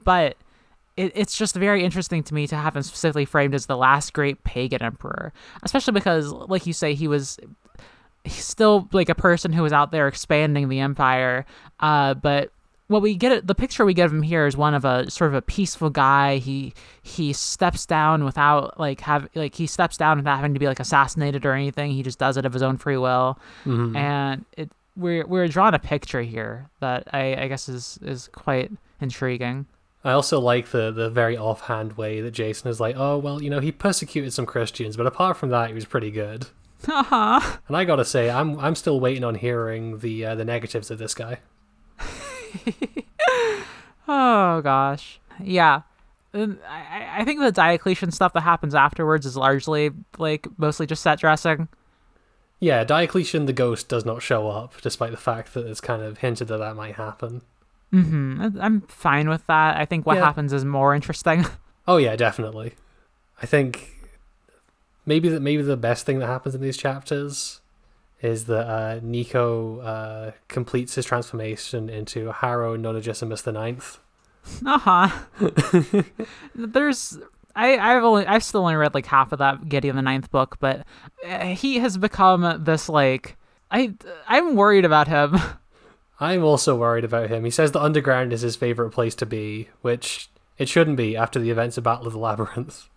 [0.04, 0.36] but
[0.96, 4.12] it, it's just very interesting to me to have him specifically framed as the last
[4.12, 7.38] great pagan emperor, especially because, like you say, he was
[8.24, 11.46] he's still like a person who was out there expanding the empire.
[11.80, 12.50] Uh, but
[12.88, 15.28] what we get the picture we get of him here is one of a sort
[15.30, 16.36] of a peaceful guy.
[16.36, 16.72] He
[17.02, 20.80] he steps down without like have like he steps down without having to be like
[20.80, 21.90] assassinated or anything.
[21.92, 23.96] He just does it of his own free will, Mhm.
[23.96, 28.70] and it we're we're drawn a picture here that I, I guess is is quite
[29.00, 29.66] intriguing.
[30.04, 33.50] I also like the the very offhand way that Jason is like, oh well, you
[33.50, 36.46] know, he persecuted some Christians, but apart from that, he was pretty good.
[36.86, 37.40] Haha.
[37.68, 40.98] And I gotta say, I'm I'm still waiting on hearing the uh, the negatives of
[40.98, 41.40] this guy.
[44.08, 45.82] Oh gosh, yeah.
[46.32, 51.02] Um, I, I think the Diocletian stuff that happens afterwards is largely like mostly just
[51.02, 51.68] set dressing.
[52.60, 56.18] Yeah, Diocletian the ghost does not show up, despite the fact that it's kind of
[56.18, 57.42] hinted that that might happen.
[57.92, 58.58] Mm-hmm.
[58.60, 59.76] I'm fine with that.
[59.76, 60.24] I think what Yeah.
[60.24, 61.44] happens is more interesting.
[61.88, 62.74] Oh yeah, definitely.
[63.40, 63.94] I think
[65.04, 67.60] maybe that maybe the best thing that happens in these chapters
[68.26, 73.98] is that uh, Nico uh, completes his transformation into Harrow Nonagesimus the Ninth.
[74.64, 76.02] uh huh.
[76.54, 77.18] There's.
[77.54, 80.56] I, I've only I've still only read like half of that Gideon the Ninth book,
[80.60, 80.86] but
[81.26, 83.36] uh, he has become this like
[83.70, 83.94] I
[84.28, 85.36] I'm worried about him.
[86.20, 87.44] I'm also worried about him.
[87.44, 91.38] He says the underground is his favorite place to be, which it shouldn't be after
[91.38, 92.88] the events of Battle of the Labyrinth.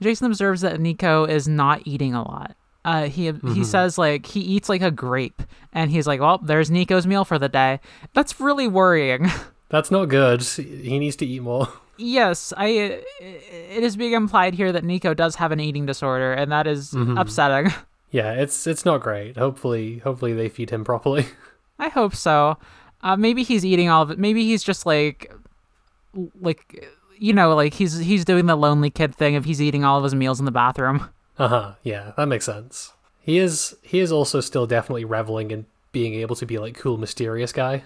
[0.00, 2.56] Jason observes that Nico is not eating a lot.
[2.84, 6.70] Uh, he he says like he eats like a grape, and he's like, "Well, there's
[6.70, 7.80] Nico's meal for the day."
[8.14, 9.30] That's really worrying.
[9.68, 10.42] That's not good.
[10.42, 11.68] He needs to eat more.
[11.98, 12.66] yes, I.
[13.20, 16.94] It is being implied here that Nico does have an eating disorder, and that is
[16.94, 17.72] upsetting.
[18.12, 19.36] Yeah, it's it's not great.
[19.36, 21.26] Hopefully, hopefully they feed him properly.
[21.78, 22.58] I hope so.
[23.02, 24.18] Uh, maybe he's eating all of it.
[24.18, 25.32] Maybe he's just like,
[26.40, 29.96] like, you know, like he's he's doing the lonely kid thing of he's eating all
[29.98, 31.08] of his meals in the bathroom.
[31.40, 31.74] Uh huh.
[31.82, 32.92] Yeah, that makes sense.
[33.22, 36.98] He is he is also still definitely reveling in being able to be like cool,
[36.98, 37.82] mysterious guy.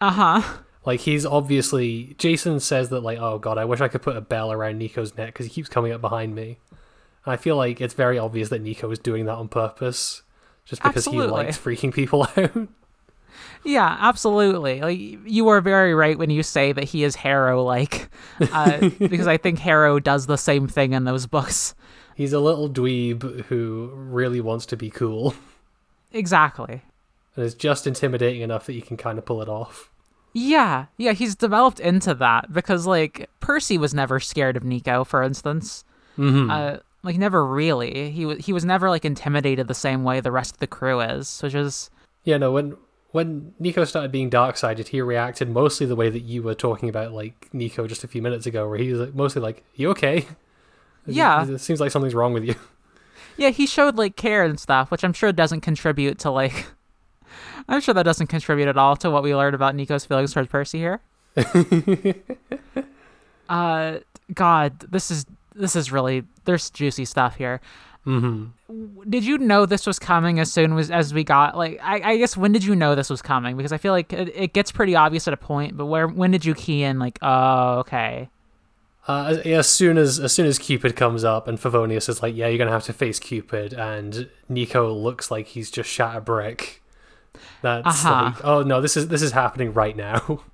[0.00, 0.58] Uh huh.
[0.86, 4.22] Like he's obviously Jason says that like oh god I wish I could put a
[4.22, 6.58] bell around Nico's neck because he keeps coming up behind me.
[7.26, 10.22] And I feel like it's very obvious that Nico is doing that on purpose,
[10.64, 11.26] just because Absolutely.
[11.26, 12.68] he likes freaking people out.
[13.64, 14.80] Yeah, absolutely.
[14.80, 14.98] Like
[15.30, 18.08] you are very right when you say that he is Harrow like,
[18.52, 21.74] uh, because I think Harrow does the same thing in those books.
[22.14, 25.34] He's a little dweeb who really wants to be cool,
[26.12, 26.82] Exactly.
[27.34, 29.90] and is just intimidating enough that you can kind of pull it off.
[30.32, 35.22] Yeah, yeah, he's developed into that because like Percy was never scared of Nico, for
[35.22, 35.84] instance.
[36.18, 36.50] Mm-hmm.
[36.50, 38.10] Uh, like never really.
[38.10, 41.00] He was he was never like intimidated the same way the rest of the crew
[41.00, 41.90] is, which is
[42.24, 42.76] Yeah, no, when
[43.16, 46.90] when Nico started being dark sided, he reacted mostly the way that you were talking
[46.90, 50.26] about like Nico just a few minutes ago, where he was mostly like, You okay?
[51.06, 51.48] Yeah.
[51.48, 52.56] It seems like something's wrong with you.
[53.38, 56.66] yeah, he showed like care and stuff, which I'm sure doesn't contribute to like.
[57.68, 60.50] I'm sure that doesn't contribute at all to what we learned about Nico's feelings towards
[60.50, 61.00] Percy here.
[63.48, 63.98] uh,
[64.34, 67.62] God, this is this is really there's juicy stuff here.
[68.06, 69.10] Mm-hmm.
[69.10, 72.16] Did you know this was coming as soon as as we got like I, I
[72.18, 73.56] guess when did you know this was coming?
[73.56, 76.30] Because I feel like it, it gets pretty obvious at a point, but where when
[76.30, 78.28] did you key in like oh okay
[79.08, 82.46] Uh, as, soon as as soon as Cupid comes up and Favonius is like, "Yeah,
[82.48, 86.82] you're gonna have to face Cupid," and Nico looks like he's just shot a brick.
[87.62, 88.22] That's Uh-huh.
[88.34, 90.42] like, oh no, this is this is happening right now.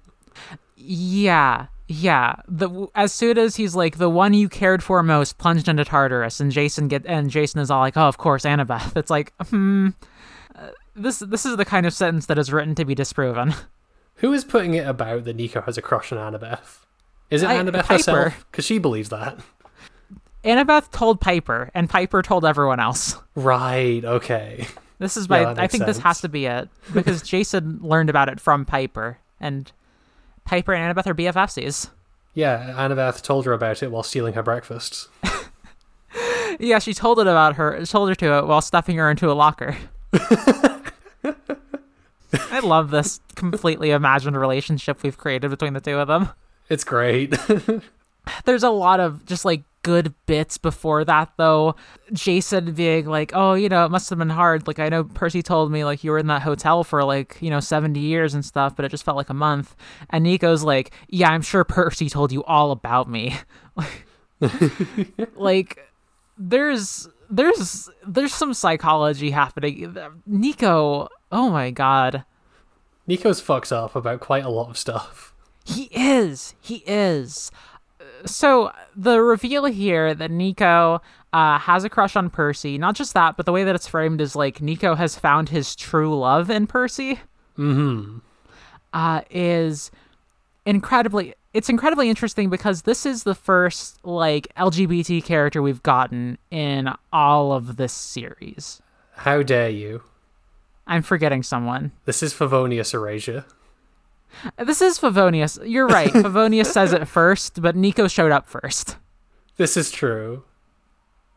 [0.85, 2.37] Yeah, yeah.
[2.49, 6.41] The as soon as he's like the one you cared for most plunged into Tartarus,
[6.41, 8.97] and Jason get and Jason is all like, oh, of course, Annabeth.
[9.03, 9.91] It's like, hmm.
[10.55, 13.55] uh, This this is the kind of sentence that is written to be disproven.
[14.17, 16.79] Who is putting it about that Nico has a crush on Annabeth?
[17.31, 17.95] Is it I- Annabeth Piper.
[17.95, 18.47] herself?
[18.51, 19.39] Because she believes that.
[20.45, 23.17] Annabeth told Piper, and Piper told everyone else.
[23.35, 24.05] Right.
[24.05, 24.67] Okay.
[24.99, 25.45] This is my.
[25.45, 29.19] that I think this has to be it because Jason learned about it from Piper,
[29.41, 29.71] and
[30.45, 31.91] Piper and Annabeth are BFFs.
[32.35, 35.09] Yeah, Annabeth told her about it while stealing her breakfast.
[36.59, 37.85] Yeah, she told it about her.
[37.87, 39.77] Told her to it while stuffing her into a locker.
[40.13, 40.81] I
[42.63, 46.29] love this completely imagined relationship we've created between the two of them.
[46.69, 47.35] It's great.
[48.45, 51.75] There's a lot of just like good bits before that though.
[52.13, 54.67] Jason being like, "Oh, you know, it must have been hard.
[54.67, 57.51] Like I know Percy told me like you were in that hotel for like, you
[57.51, 59.75] know, 70 years and stuff, but it just felt like a month."
[60.11, 63.37] And Nico's like, "Yeah, I'm sure Percy told you all about me."
[65.35, 65.79] like
[66.39, 69.97] there's there's there's some psychology happening.
[70.27, 72.25] Nico, oh my god.
[73.07, 75.35] Nico's fucks up about quite a lot of stuff.
[75.65, 76.55] He is.
[76.61, 77.51] He is.
[78.27, 81.01] So the reveal here that Nico
[81.33, 82.79] uh, has a crush on Percy.
[82.79, 85.75] Not just that, but the way that it's framed is like Nico has found his
[85.75, 87.21] true love in Percy.
[87.59, 88.19] Mm-hmm.
[88.93, 89.91] Uh, is
[90.67, 91.35] incredibly.
[91.55, 97.53] It's incredibly interesting because this is the first like LGBT character we've gotten in all
[97.53, 98.81] of this series.
[99.17, 100.03] How dare you?
[100.87, 101.93] I'm forgetting someone.
[102.07, 103.45] This is Favonius Erasure.
[104.59, 105.59] This is Favonius.
[105.69, 106.11] You're right.
[106.13, 108.97] Favonius says it first, but Nico showed up first.
[109.57, 110.45] This is true.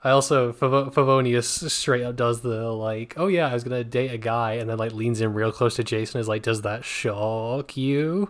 [0.04, 4.12] I also Fav- Favonius straight up does the like, oh yeah, I was gonna date
[4.12, 6.20] a guy, and then like leans in real close to Jason.
[6.22, 8.30] Is like, does that shock you?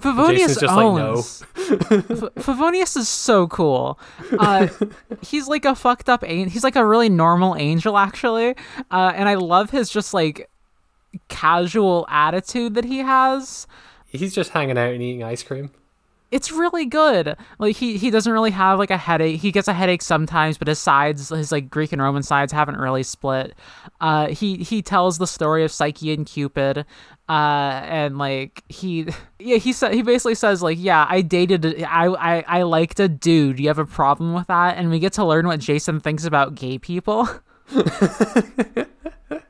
[0.00, 1.18] Favonius just like, no.
[1.18, 3.98] F- Favonius is so cool.
[4.38, 4.68] Uh,
[5.22, 6.52] he's like a fucked up angel.
[6.52, 8.56] He's like a really normal angel, actually.
[8.90, 10.48] Uh, and I love his just like
[11.28, 13.66] casual attitude that he has.
[14.10, 15.70] He's just hanging out and eating ice cream.
[16.30, 17.36] It's really good.
[17.58, 19.40] Like he he doesn't really have like a headache.
[19.40, 22.76] He gets a headache sometimes, but his sides, his like Greek and Roman sides, haven't
[22.76, 23.54] really split.
[24.00, 26.86] Uh, he he tells the story of Psyche and Cupid,
[27.28, 29.08] uh, and like he
[29.40, 33.08] yeah he said he basically says like yeah I dated I I I liked a
[33.08, 33.58] dude.
[33.58, 34.76] You have a problem with that?
[34.76, 37.28] And we get to learn what Jason thinks about gay people.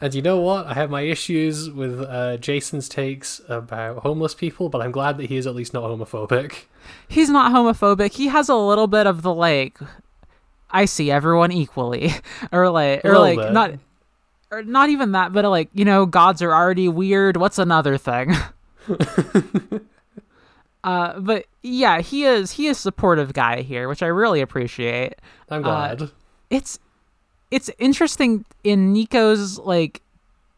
[0.00, 0.66] And you know what?
[0.66, 5.26] I have my issues with uh, Jason's takes about homeless people, but I'm glad that
[5.26, 6.64] he is at least not homophobic.
[7.06, 8.12] He's not homophobic.
[8.14, 9.78] He has a little bit of the like
[10.70, 12.12] I see everyone equally,
[12.52, 13.52] or like or like bit.
[13.52, 13.72] not
[14.50, 17.36] or not even that, but like you know, gods are already weird.
[17.36, 18.34] What's another thing?
[20.84, 25.14] uh, but yeah, he is he is supportive guy here, which I really appreciate.
[25.50, 26.10] I'm glad.
[26.48, 26.78] It's
[27.50, 30.02] it's interesting in Nico's like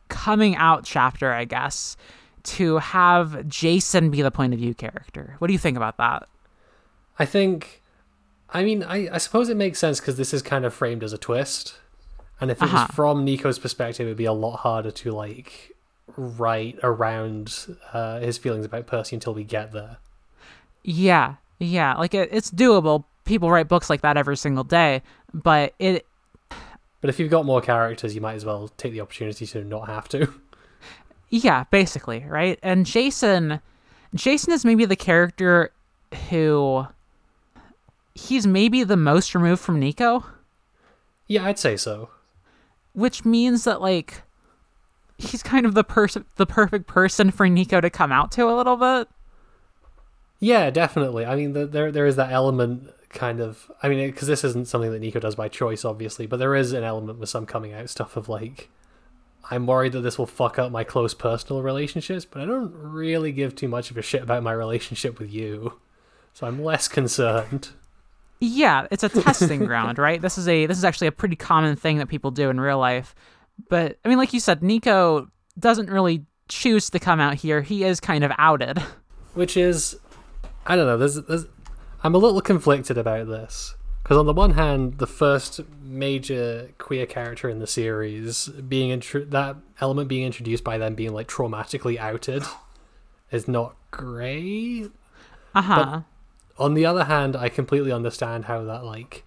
[0.09, 1.97] coming out chapter, I guess,
[2.45, 5.37] to have Jason be the point of view character.
[5.39, 6.29] What do you think about that?
[7.19, 7.83] I think,
[8.51, 11.13] I mean, I, I suppose it makes sense because this is kind of framed as
[11.13, 11.79] a twist.
[12.41, 12.87] And if it Uh-huh.
[12.89, 15.73] was from Nico's perspective, it'd be a lot harder to like
[16.17, 19.99] write around uh, his feelings about Percy until we get there.
[20.83, 23.05] Yeah, yeah, like it, it's doable.
[23.25, 25.01] People write books like that every single day,
[25.33, 26.05] but it
[27.03, 29.89] But if you've got more characters, you might as well take the opportunity to not
[29.89, 30.33] have to.
[31.29, 32.59] yeah, basically, right?
[32.63, 33.61] And Jason
[34.15, 35.71] Jason is maybe the character
[36.31, 36.87] who
[38.15, 40.25] he's maybe the most removed from Nico,
[41.27, 42.11] yeah, I'd say so.
[42.95, 44.23] which means that like
[45.19, 48.55] he's kind of the person the perfect person for Nico to come out to a
[48.55, 49.09] little bit.
[50.41, 51.25] Yeah, definitely.
[51.25, 53.71] I mean, the, there there is that element kind of.
[53.83, 56.73] I mean, because this isn't something that Nico does by choice, obviously, but there is
[56.73, 58.69] an element with some coming out stuff of like,
[59.51, 63.33] I'm worried that this will fuck up my close personal relationships, but I don't really
[63.33, 65.81] give too much of a shit about my relationship with you,
[66.33, 67.71] so I'm less concerned.
[68.41, 70.21] Yeah, it's a testing ground, right?
[70.21, 72.79] This is a this is actually a pretty common thing that people do in real
[72.79, 73.15] life.
[73.69, 77.63] But I mean, like you said, Nico doesn't really choose to come out here.
[77.63, 78.79] He is kind of outed.
[79.35, 79.97] Which is,
[80.67, 80.99] I don't know.
[80.99, 81.47] There's, there's
[82.05, 87.07] I'm a little conflicted about this because on the one hand, the first major queer
[87.07, 91.99] character in the series being intro- that element being introduced by them being like traumatically
[91.99, 92.43] outed
[93.31, 94.91] is not great.
[95.55, 96.01] Uh huh.
[96.59, 99.25] On the other hand, I completely understand how that like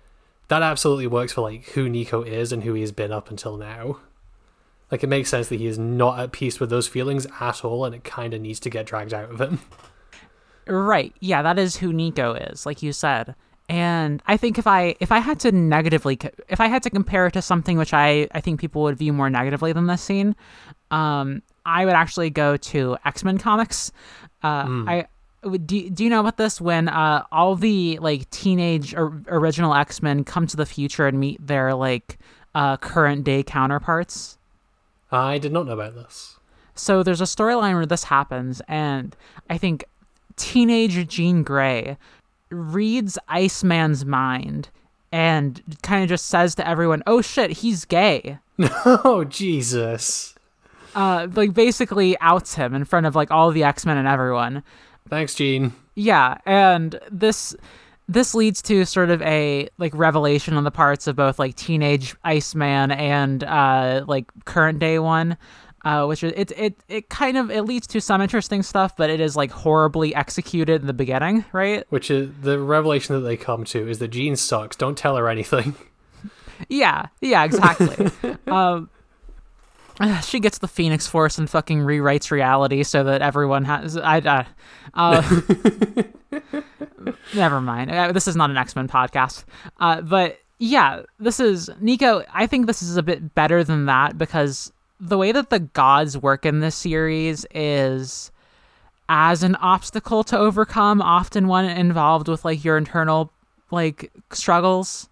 [0.49, 3.99] that absolutely works for like who Nico is and who he's been up until now.
[4.91, 7.86] Like it makes sense that he is not at peace with those feelings at all,
[7.86, 9.59] and it kind of needs to get dragged out of him.
[10.68, 11.13] Right.
[11.20, 13.36] Yeah, that is who Nico is, like you said.
[13.68, 17.26] And I think if I if I had to negatively if I had to compare
[17.28, 20.36] it to something which I I think people would view more negatively than this scene,
[20.91, 23.91] um, I would actually go to X Men comics.
[24.43, 25.07] Uh, I
[25.66, 25.89] do.
[25.89, 26.61] Do you know about this?
[26.61, 31.20] When uh, all the like teenage or, original X Men come to the future and
[31.20, 32.20] meet their like
[32.53, 34.38] uh, current day counterparts.
[35.11, 36.39] I did not know about this.
[36.76, 39.16] So there's a storyline where this happens, and
[39.49, 39.86] I think
[40.38, 41.98] teenage Jean Grey
[42.50, 44.70] reads Iceman's mind
[45.12, 48.40] and kind of just says to everyone, "Oh shit, he's gay."
[48.86, 50.36] Oh Jesus!
[50.94, 54.64] Uh, like basically outs him in front of like all the X Men and everyone.
[55.10, 55.74] Thanks, Jean.
[55.96, 57.56] Yeah, and this
[58.08, 62.16] this leads to sort of a like revelation on the parts of both like teenage
[62.24, 65.38] Iceman and uh like current day one.
[65.86, 69.12] Uh, which is it, it it kind of it leads to some interesting stuff, but
[69.12, 71.84] it is like horribly executed in the beginning, right?
[71.90, 74.76] Which is the revelation that they come to is that Jean sucks.
[74.76, 75.76] Don't tell her anything.
[76.70, 78.10] Yeah, yeah, exactly.
[78.48, 78.90] um,
[80.24, 83.98] she gets the Phoenix Force and fucking rewrites reality so that everyone has.
[83.98, 84.20] I.
[84.20, 84.44] Uh,
[84.94, 85.42] uh,
[87.36, 87.92] never mind.
[87.92, 89.44] Uh, This is not an X Men podcast.
[89.80, 92.24] Uh, but yeah, this is Nico.
[92.34, 96.18] I think this is a bit better than that because the way that the gods
[96.18, 98.32] work in this series is
[99.10, 103.32] as an obstacle to overcome, often one involved with like your internal
[103.72, 105.10] like struggles.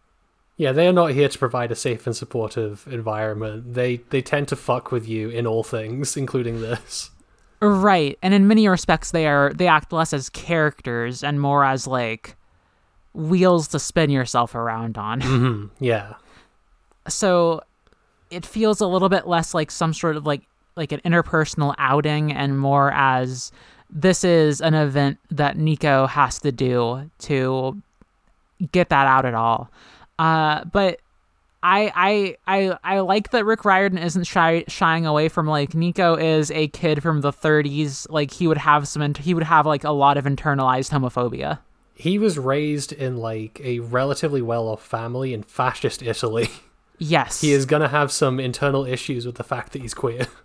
[0.58, 3.74] Yeah, they are not here to provide a safe and supportive environment.
[3.74, 7.12] They they tend to fuck with you in all things, including this.
[7.60, 11.88] Right, and in many respects, they are they act less as characters and more as
[11.88, 12.36] like
[13.14, 15.22] wheels to spin yourself around on.
[15.22, 16.16] Hmm, yeah.
[17.08, 17.62] so
[18.34, 20.42] it feels a little bit less like some sort of like
[20.76, 23.52] like an interpersonal outing and more as
[23.90, 27.82] this is an event that Nico has to do to
[28.72, 29.70] get that out at all.
[30.18, 31.00] Uh, but
[31.62, 36.16] I I I I like that Rick Riordan isn't shy shying away from like Nico
[36.16, 38.08] is a kid from the 30s.
[38.10, 41.60] Like he would have some he would have like a lot of internalized homophobia.
[41.96, 46.50] He was raised in like a relatively well-off family in fascist Italy.
[47.04, 50.28] Yes, He is gonna have some internal issues with the fact that he's queer.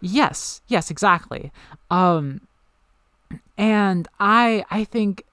[0.00, 1.50] Yes, yes, exactly.
[1.90, 2.42] Um
[3.56, 5.24] and I I think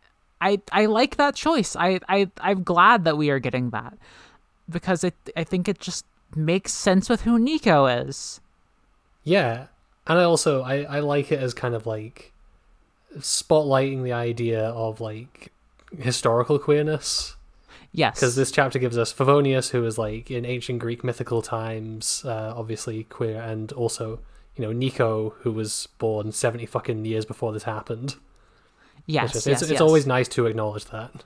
[0.42, 1.76] I I like that choice.
[1.76, 3.96] I I I'm glad that we are getting that
[4.68, 6.04] because it I think it just
[6.36, 8.42] makes sense with who Nico is.
[9.24, 9.68] Yeah,
[10.08, 12.34] and I also I, I like it as kind of like
[13.20, 15.52] spotlighting the idea of like
[15.96, 17.36] historical queerness
[17.96, 18.16] Yes.
[18.16, 22.54] because this chapter gives us Favonius, who is like in ancient Greek mythical times, uh,
[22.56, 24.20] obviously queer, and also
[24.56, 28.16] you know Nico, who was born seventy fucking years before this happened.
[29.06, 29.72] yes, yes, it's, yes.
[29.72, 31.24] it's always nice to acknowledge that.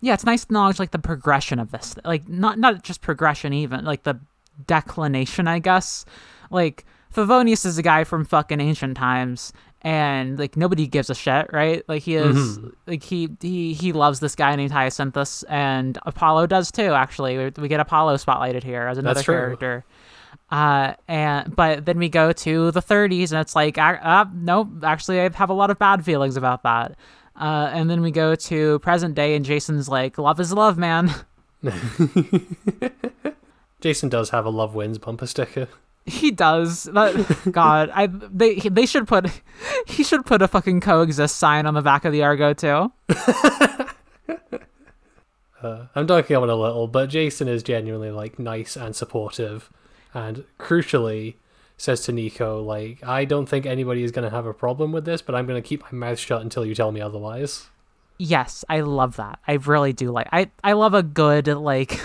[0.00, 1.94] Yeah, it's nice to acknowledge like the progression of this.
[2.04, 4.18] Like not not just progression even, like the
[4.66, 6.04] declination, I guess.
[6.50, 6.84] Like
[7.14, 11.82] Favonius is a guy from fucking ancient times and like nobody gives a shit, right?
[11.88, 16.70] Like he is like he he he loves this guy named Hyacinthus and Apollo does
[16.70, 17.38] too, actually.
[17.38, 19.84] We, we get Apollo spotlighted here as another character.
[20.50, 24.68] Uh and but then we go to the 30s and it's like uh, uh nope,
[24.82, 26.96] actually I have a lot of bad feelings about that.
[27.40, 31.14] Uh, and then we go to present day, and Jason's like, "Love is love, man."
[33.80, 35.68] Jason does have a love wins bumper sticker.
[36.10, 36.84] He does.
[36.84, 37.14] That,
[37.52, 39.30] God, I they they should put
[39.86, 42.92] he should put a fucking coexist sign on the back of the Argo too.
[45.62, 49.70] Uh, I'm dunking on it a little, but Jason is genuinely like nice and supportive,
[50.14, 51.34] and crucially
[51.76, 55.04] says to Nico like, "I don't think anybody is going to have a problem with
[55.04, 57.68] this, but I'm going to keep my mouth shut until you tell me otherwise."
[58.16, 59.38] Yes, I love that.
[59.46, 60.28] I really do like.
[60.32, 62.00] I I love a good like.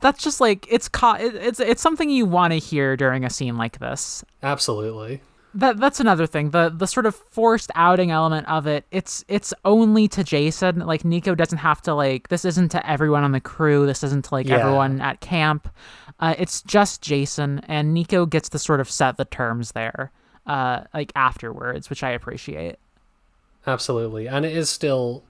[0.00, 3.56] That's just like it's co- it's it's something you want to hear during a scene
[3.56, 4.24] like this.
[4.42, 5.20] Absolutely.
[5.54, 9.54] that that's another thing the the sort of forced outing element of it it's it's
[9.64, 13.40] only to jason like nico doesn't have to like this isn't to everyone on the
[13.40, 14.56] crew this isn't to like Yeah.
[14.58, 15.66] everyone at camp
[16.20, 20.10] uh, it's just jason and nico gets to sort of set the terms there
[20.46, 22.76] uh like afterwards which i appreciate
[23.66, 24.28] Absolutely.
[24.28, 25.22] And it is still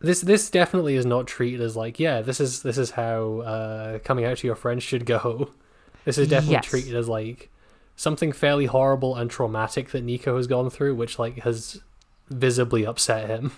[0.00, 3.98] this this definitely is not treated as like, yeah, this is this is how uh
[4.00, 5.50] coming out to your friends should go.
[6.04, 6.64] This is definitely Yes.
[6.66, 7.50] treated as like
[7.96, 11.82] something fairly horrible and traumatic that Nico has gone through, which like has
[12.30, 13.52] visibly upset him.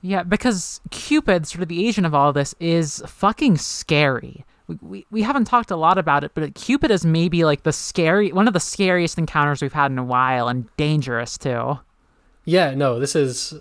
[0.00, 5.06] yeah because cupid sort of the agent of all this is fucking scary we, we,
[5.10, 8.46] we haven't talked a lot about it, but Cupid is maybe like the scary one
[8.46, 11.78] of the scariest encounters we've had in a while, and dangerous too.
[12.44, 13.54] Yeah, no, this is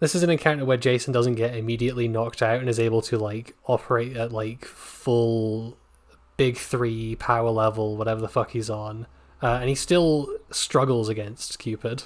[0.00, 3.18] this is an encounter where Jason doesn't get immediately knocked out and is able to
[3.18, 5.76] like operate at like full
[6.36, 9.06] big three power level, whatever the fuck he's on,
[9.42, 12.04] uh, and he still struggles against Cupid.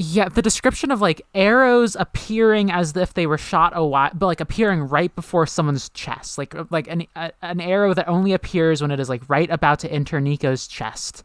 [0.00, 4.26] Yeah, the description of like arrows appearing as if they were shot a while, but
[4.26, 8.80] like appearing right before someone's chest, like like an a, an arrow that only appears
[8.80, 11.24] when it is like right about to enter Nico's chest.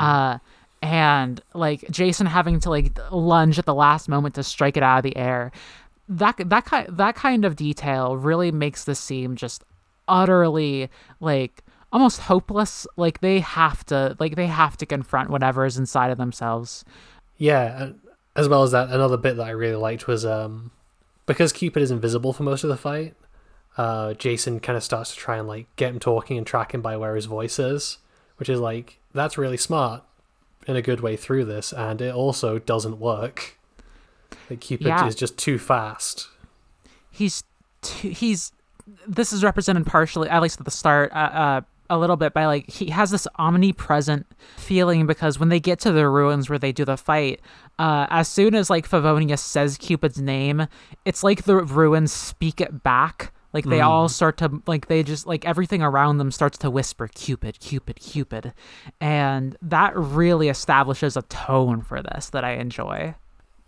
[0.00, 0.38] Uh,
[0.82, 4.98] and like Jason having to like lunge at the last moment to strike it out
[4.98, 5.50] of the air.
[6.08, 9.64] That that kind that kind of detail really makes this seem just
[10.06, 10.88] utterly
[11.20, 11.62] like
[11.92, 12.86] almost hopeless.
[12.96, 16.84] Like they have to like they have to confront whatever is inside of themselves.
[17.36, 17.90] Yeah,
[18.34, 20.70] as well as that, another bit that I really liked was um,
[21.26, 23.14] because Cupid is invisible for most of the fight.
[23.76, 26.82] Uh, Jason kind of starts to try and like get him talking and track him
[26.82, 27.98] by where his voice is,
[28.36, 30.02] which is like that's really smart
[30.68, 33.58] in a good way through this, and it also doesn't work.
[34.48, 35.06] Like Cupid Yeah.
[35.08, 36.28] is just too fast.
[37.10, 37.42] he's
[37.82, 38.52] too, he's
[39.06, 41.60] this is represented partially at least at the start uh, uh
[41.90, 45.90] a little bit by like he has this omnipresent feeling because when they get to
[45.92, 47.40] the ruins where they do the fight
[47.78, 50.66] uh as soon as like favonius says cupid's name
[51.04, 55.26] it's like the ruins speak it back like they all start to like they just
[55.26, 58.52] like everything around them starts to whisper cupid cupid cupid
[59.00, 63.14] and that really establishes a tone for this that i enjoy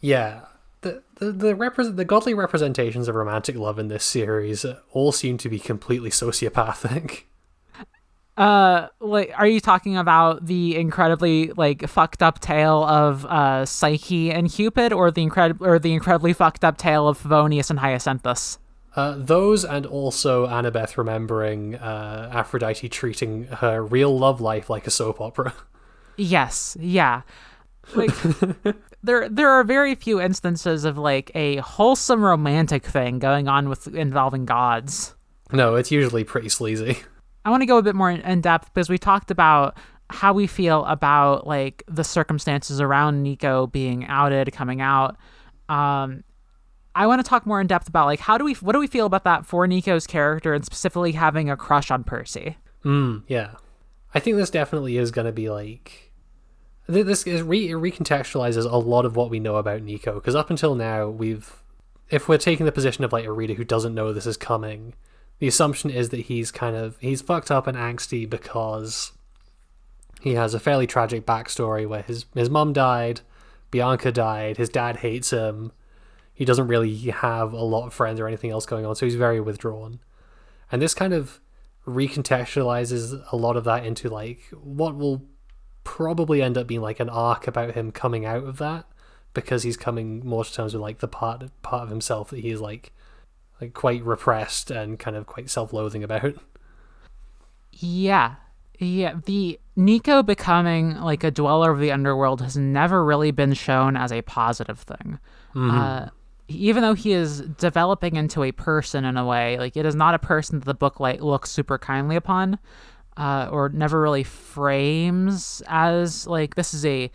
[0.00, 0.42] Yeah.
[0.82, 5.36] The the the, repres the godly representations of romantic love in this series all seem
[5.38, 7.24] to be completely sociopathic.
[8.36, 14.30] Uh, like, are you talking about the incredibly like fucked up tale of uh Psyche
[14.32, 18.56] and Cupid, or the incredible or the incredibly fucked up tale of Favonius and Hyacinthus?
[18.96, 24.90] Uh, those and also Annabeth remembering uh, Aphrodite treating her real love life like a
[24.90, 25.54] soap opera.
[26.16, 27.22] Yes, yeah.
[27.94, 28.10] Like
[29.02, 33.86] there there are very few instances of like a wholesome romantic thing going on with
[33.94, 35.14] involving gods.
[35.50, 36.98] no, it's usually pretty sleazy.
[37.46, 39.78] I want to go a bit more in, depth because we talked about
[40.10, 45.16] how we feel about like the circumstances around Nico being outed, coming out.
[45.70, 46.22] Um,
[46.94, 48.86] I want to talk more in depth about like how do we what do we
[48.86, 52.56] feel about that for Nico's character and specifically having a crush on Percy.
[52.84, 53.52] Mm, yeah.
[54.14, 56.12] I think this definitely is going to be like.
[56.86, 60.74] This is re- recontextualizes a lot of what we know about Nico, because up until
[60.74, 61.62] now, we've.
[62.08, 64.94] If we're taking the position of like a reader who doesn't know this is coming,
[65.38, 66.96] the assumption is that he's kind of.
[66.98, 69.12] He's fucked up and angsty because
[70.20, 73.20] he has a fairly tragic backstory where his, his mom died,
[73.70, 75.70] Bianca died, his dad hates him,
[76.40, 79.14] he doesn't really have a lot of friends or anything else going on, so he's
[79.14, 80.00] very withdrawn.
[80.72, 81.38] And this kind of
[81.86, 85.26] recontextualizes a lot of that into like what will
[85.84, 88.86] probably end up being like an arc about him coming out of that
[89.34, 92.58] because he's coming more to terms with like the part part of himself that he's
[92.58, 92.94] like
[93.60, 96.36] like quite repressed and kind of quite self-loathing about.
[97.70, 98.36] Yeah.
[98.78, 103.94] Yeah, the Nico becoming like a dweller of the underworld has never really been shown
[103.94, 105.18] as a positive thing.
[105.54, 106.08] Uh,
[106.50, 110.14] even though he is developing into a person in a way, like it is not
[110.14, 112.58] a person that the book like looks super kindly upon,
[113.16, 117.10] uh, or never really frames as like this is a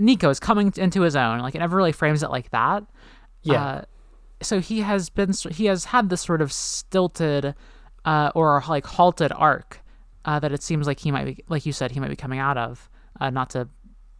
[0.00, 1.40] Nico is coming into his own.
[1.40, 2.84] Like it never really frames it like that.
[3.42, 3.62] Yeah.
[3.62, 3.82] Uh,
[4.42, 7.54] so he has been he has had this sort of stilted
[8.04, 9.82] uh, or like halted arc
[10.24, 12.38] uh, that it seems like he might be like you said he might be coming
[12.38, 13.68] out of uh, not to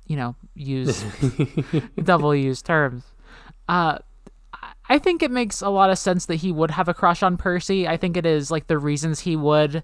[0.07, 1.05] you know use
[2.03, 3.05] double use terms
[3.69, 3.99] uh,
[4.89, 7.37] I- think it makes a lot of sense that he would have a crush on
[7.37, 7.87] Percy.
[7.89, 9.83] I think it is like the reasons he would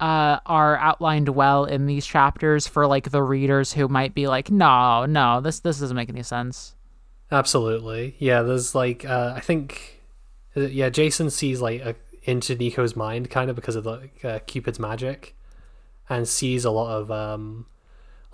[0.00, 4.50] uh, are outlined well in these chapters for like the readers who might be like,
[4.50, 6.74] no, no, this this doesn't make any sense.
[7.30, 8.14] Absolutely.
[8.18, 10.02] Yeah, there's like uh, I think
[10.56, 11.94] uh, yeah, Jason sees like a,
[12.24, 15.34] into Nico's mind kind of because of the uh, Cupid's magic
[16.08, 17.66] and sees a lot of um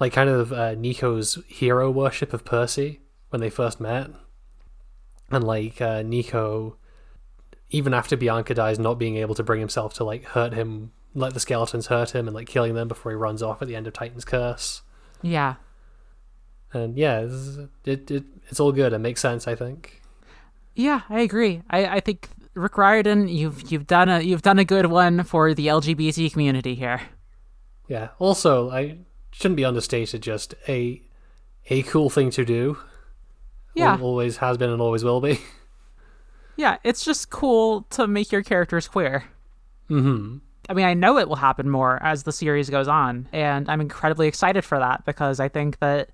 [0.00, 3.00] like kind of uh, Nico's hero worship of Percy
[3.30, 4.10] when they first met.
[5.30, 6.76] And like uh, Nico
[7.70, 11.34] even after Bianca dies not being able to bring himself to like hurt him let
[11.34, 13.86] the skeletons hurt him and like killing them before he runs off at the end
[13.86, 14.82] of Titan's curse.
[15.22, 15.56] Yeah,
[16.72, 18.92] And yeah, it's, it, it it's all good.
[18.92, 20.00] It makes sense, I think.
[20.74, 21.62] Yeah, I agree.
[21.70, 25.54] I, I think Rick Riordan, you've you've done a you've done a good one for
[25.54, 27.02] the LGBT community here.
[27.88, 28.08] Yeah.
[28.18, 28.98] Also, I
[29.32, 30.22] shouldn't be understated.
[30.22, 31.02] Just a
[31.68, 32.78] a cool thing to do.
[33.78, 35.40] Yeah, Al- always has been and always will be.
[36.56, 36.78] yeah.
[36.84, 39.24] It's just cool to make your characters queer.
[39.88, 40.38] hmm
[40.70, 43.80] I mean, I know it will happen more as the series goes on, and I'm
[43.80, 46.10] incredibly excited for that because I think that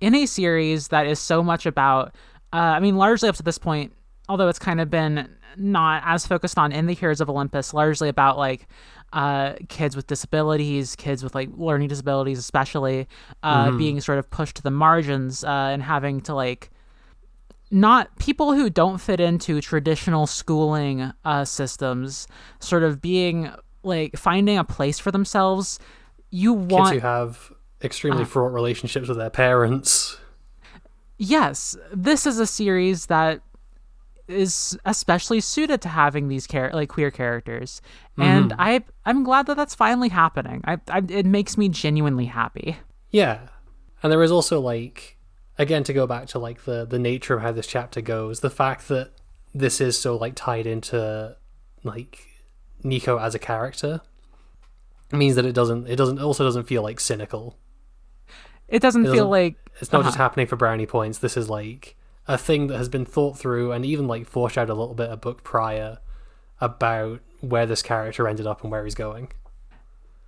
[0.00, 2.08] in a series that is so much about,
[2.52, 3.92] uh, I mean, largely up to this point,
[4.28, 8.08] although it's kind of been not as focused on in the Heroes of Olympus, largely
[8.08, 8.66] about like
[9.12, 13.06] uh, kids with disabilities, kids with like learning disabilities, especially
[13.44, 13.78] uh, Mm-hmm.
[13.78, 16.70] being sort of pushed to the margins uh, and having to like
[17.70, 22.26] not people who don't fit into traditional schooling uh, systems,
[22.60, 23.50] sort of being
[23.82, 25.78] like finding a place for themselves.
[26.30, 27.52] You Kids want who have
[27.82, 28.26] extremely Uh.
[28.26, 30.18] fraught relationships with their parents.
[31.18, 33.40] yes, this is a series that
[34.28, 37.80] is especially suited to having these char- like queer characters,
[38.18, 40.62] and I I'm glad that that's finally happening.
[40.64, 42.76] I, I it makes me genuinely happy.
[43.10, 43.38] Yeah.
[44.02, 45.15] And there is also like
[45.58, 48.50] again to go back to like the the nature of how this chapter goes, the
[48.50, 49.10] fact that
[49.54, 51.36] this is so like tied into
[51.82, 52.26] like
[52.82, 54.00] Nico as a character
[55.12, 57.56] means that it doesn't it doesn't also doesn't feel like cynical.
[58.68, 60.24] It doesn't It feel doesn't- like It's not just Uh-huh.
[60.24, 61.18] happening for brownie points.
[61.18, 61.96] This is like
[62.26, 65.16] a thing that has been thought through and even like foreshadowed a little bit a
[65.16, 65.98] book prior
[66.60, 69.30] about where this character ended up and where he's going.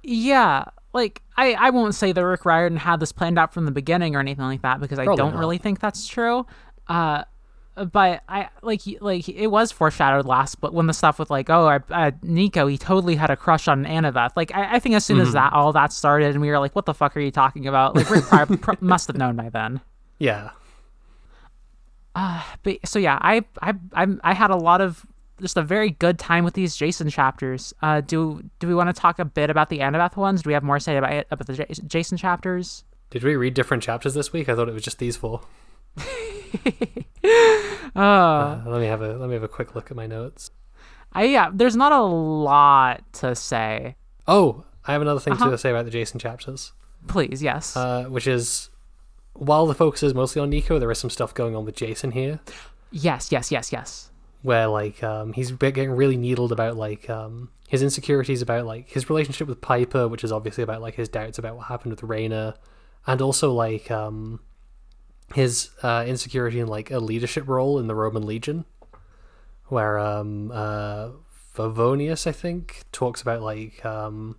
[0.02, 3.70] Yeah, like I, I won't say that Rick Riordan had this planned out from the
[3.70, 5.36] beginning or anything like that because I don't not.
[5.36, 6.46] really think that's true.
[6.86, 7.24] Uh,
[7.92, 11.68] but I like like it was foreshadowed last, but when the stuff with like oh
[11.68, 14.30] I, uh, Nico he totally had a crush on Annabeth.
[14.34, 15.26] Like I, I think as soon Mm-hmm.
[15.28, 17.66] as that all that started and we were like what the fuck are you talking
[17.68, 17.94] about?
[17.94, 18.24] Like Rick
[18.60, 19.80] pr- must have known by then.
[20.18, 20.50] Yeah.
[22.64, 25.06] But so yeah, I I I I had a lot of
[25.40, 27.72] just a very good time with these Jason chapters.
[27.82, 30.42] Uh, do do we want to talk a bit about the Annabeth ones?
[30.42, 32.84] Do we have more to say about it, about the J- Jason chapters?
[33.10, 34.48] Did we read different chapters this week?
[34.48, 35.40] I thought it was just these four.
[37.96, 40.50] Uh, Uh, let me have a let me have a quick look at my notes.
[41.12, 43.96] I yeah, there's not a lot to say.
[44.26, 45.50] Oh, I have another thing Uh-huh.
[45.50, 46.72] to say about the Jason chapters,
[47.06, 47.76] Please, yes.
[47.76, 48.70] uh, which is
[49.32, 52.10] while the focus is mostly on Nico, there is some stuff going on with Jason
[52.12, 52.40] here,
[52.90, 54.10] yes, yes, yes, yes.
[54.42, 59.10] Where like um, he's getting really needled about like um, his insecurities about like his
[59.10, 62.54] relationship with Piper, which is obviously about like his doubts about what happened with Reyna,
[63.06, 64.40] and also like um,
[65.34, 68.64] his uh, insecurity in like a leadership role in the Roman Legion,
[69.66, 71.10] where um, uh,
[71.54, 74.36] Favonius, I think, talks about like um,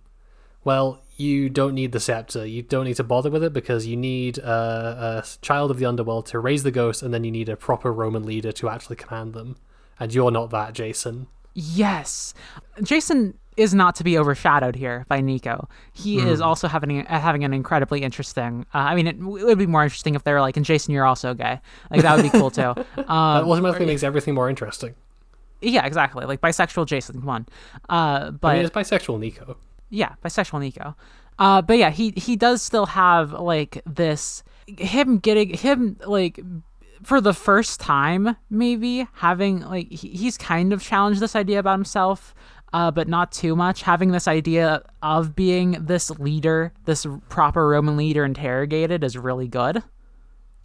[0.64, 2.46] well, you don't need the scepter.
[2.46, 5.86] You don't need to bother with it because you need uh, a child of the
[5.86, 8.96] underworld to raise the ghost, and then you need a proper Roman leader to actually
[8.96, 9.56] command them.
[10.00, 11.26] And you're not that, Jason.
[11.54, 12.34] Yes.
[12.82, 15.68] Jason is not to be overshadowed here by Nico.
[15.92, 18.64] He is also having having an incredibly interesting.
[18.74, 20.94] Uh, I mean, it, it would be more interesting if they were like, "And Jason,
[20.94, 22.74] you're also gay." Like that would be cool too.
[22.96, 24.94] That Um, automatically makes everything more interesting.
[25.60, 26.24] yeah, exactly.
[26.24, 27.46] Like bisexual Jason, come on.
[27.88, 29.56] Uh, but I mean, it's bisexual Nico.
[29.90, 30.96] yeah, bisexual Nico.
[31.38, 36.40] Uh, but yeah, he he does still have like this him getting him like
[37.02, 41.72] for the first time maybe having like he, he's kind of challenged this idea about
[41.72, 42.34] himself
[42.72, 47.96] uh, but not too much having this idea of being this leader this proper roman
[47.96, 49.82] leader interrogated is really good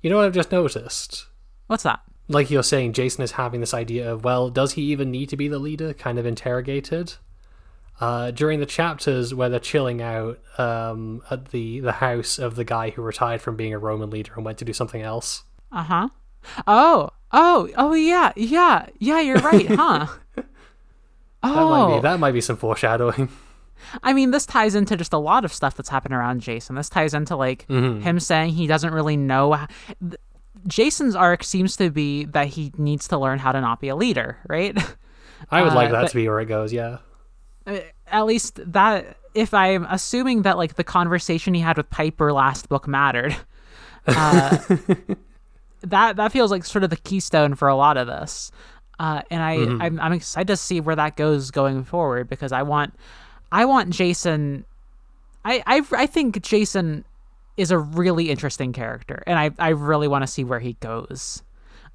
[0.02, 1.28] You know what I've just noticed?
[1.68, 5.12] what's that Like you're saying, Jason is having this idea of, well, does he even
[5.12, 5.94] need to be the leader?
[5.94, 7.14] Kind of interrogated.
[8.00, 12.64] Uh, during the chapters where they're chilling out um, at the, the house of the
[12.66, 15.44] guy who retired from being a Roman leader and went to do something else.
[15.72, 16.10] uh-huh
[16.68, 20.46] oh oh oh yeah yeah yeah you're right huh That
[21.44, 23.30] oh might be that might be some foreshadowing.
[24.04, 26.76] I mean, this ties into just a lot of stuff that's happened around Jason.
[26.76, 28.02] This ties into like Mm-hmm.
[28.02, 29.54] him saying he doesn't really know.
[29.54, 29.68] How...
[30.02, 30.16] th-
[30.68, 33.96] Jason's arc seems to be that he needs to learn how to not be a
[33.96, 34.76] leader, right?
[35.52, 36.74] I would like Uh, that but- to be where it goes.
[36.74, 36.98] Yeah.
[38.08, 42.70] At least that, if I'm assuming that like the conversation he had with Piper last
[42.70, 43.36] book mattered,
[44.08, 44.58] uh,
[45.90, 48.52] that that feels like sort of the keystone for a lot of this.
[48.98, 49.56] Uh, and I,
[49.86, 52.94] I'm, I'm excited to see where that goes going forward because I want,
[53.52, 54.64] I want Jason.
[55.44, 57.04] I, I, I think Jason
[57.58, 61.44] is a really interesting character, and I, I really want to see where he goes.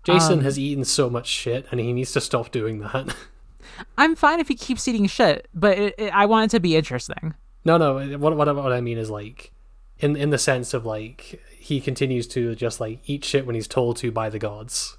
[0.04, 3.14] Jason Um, has eaten so much shit, and he needs to stop doing that.
[3.98, 6.76] I'm fine if he keeps eating shit, but it, it, I want it to be
[6.76, 7.34] interesting.
[7.64, 8.18] no, no.
[8.18, 9.52] What what what I mean is like,
[10.00, 13.68] in in the sense of like he continues to just like eat shit when he's
[13.68, 14.96] told to by the gods.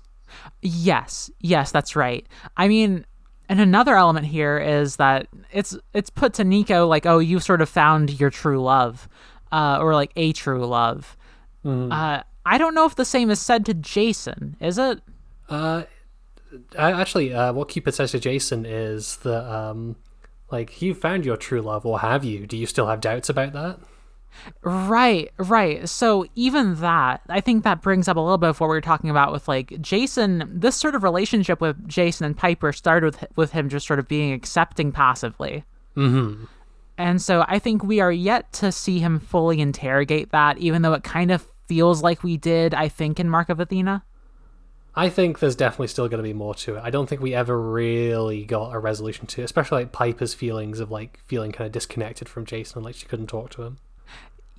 [0.61, 2.25] Yes, yes, that's right.
[2.55, 3.05] I mean,
[3.49, 7.61] and another element here is that it's it's put to Nico like, oh, you've sort
[7.61, 9.09] of found your true love,
[9.51, 11.17] uh, or like a true love.
[11.65, 14.55] Uh, I don't know if the same is said to Jason.
[14.59, 15.01] Is it?
[15.49, 15.83] Uh,
[16.77, 19.95] I, actually, uh, what Cupid says to Jason is that um,
[20.51, 22.45] Like, you found your true love, or have you?
[22.45, 23.79] Do you still have doubts about that?
[24.61, 25.87] Right, right.
[25.87, 28.81] So even that, I think that brings up a little bit of what we were
[28.81, 30.49] talking about with like Jason.
[30.51, 34.07] This sort of relationship with Jason and Piper started with with him just sort of
[34.07, 35.63] being accepting passively.
[35.95, 36.45] Mm-hmm.
[36.97, 40.93] And so I think we are yet to see him fully interrogate that, even though
[40.93, 44.03] it kind of feels like we did, I think, in Mark of Athena.
[44.93, 46.81] I think there's definitely still going to be more to it.
[46.83, 50.81] I don't think we ever really got a resolution to it, especially like Piper's feelings
[50.81, 53.77] of like feeling kind of disconnected from Jason, like she couldn't talk to him.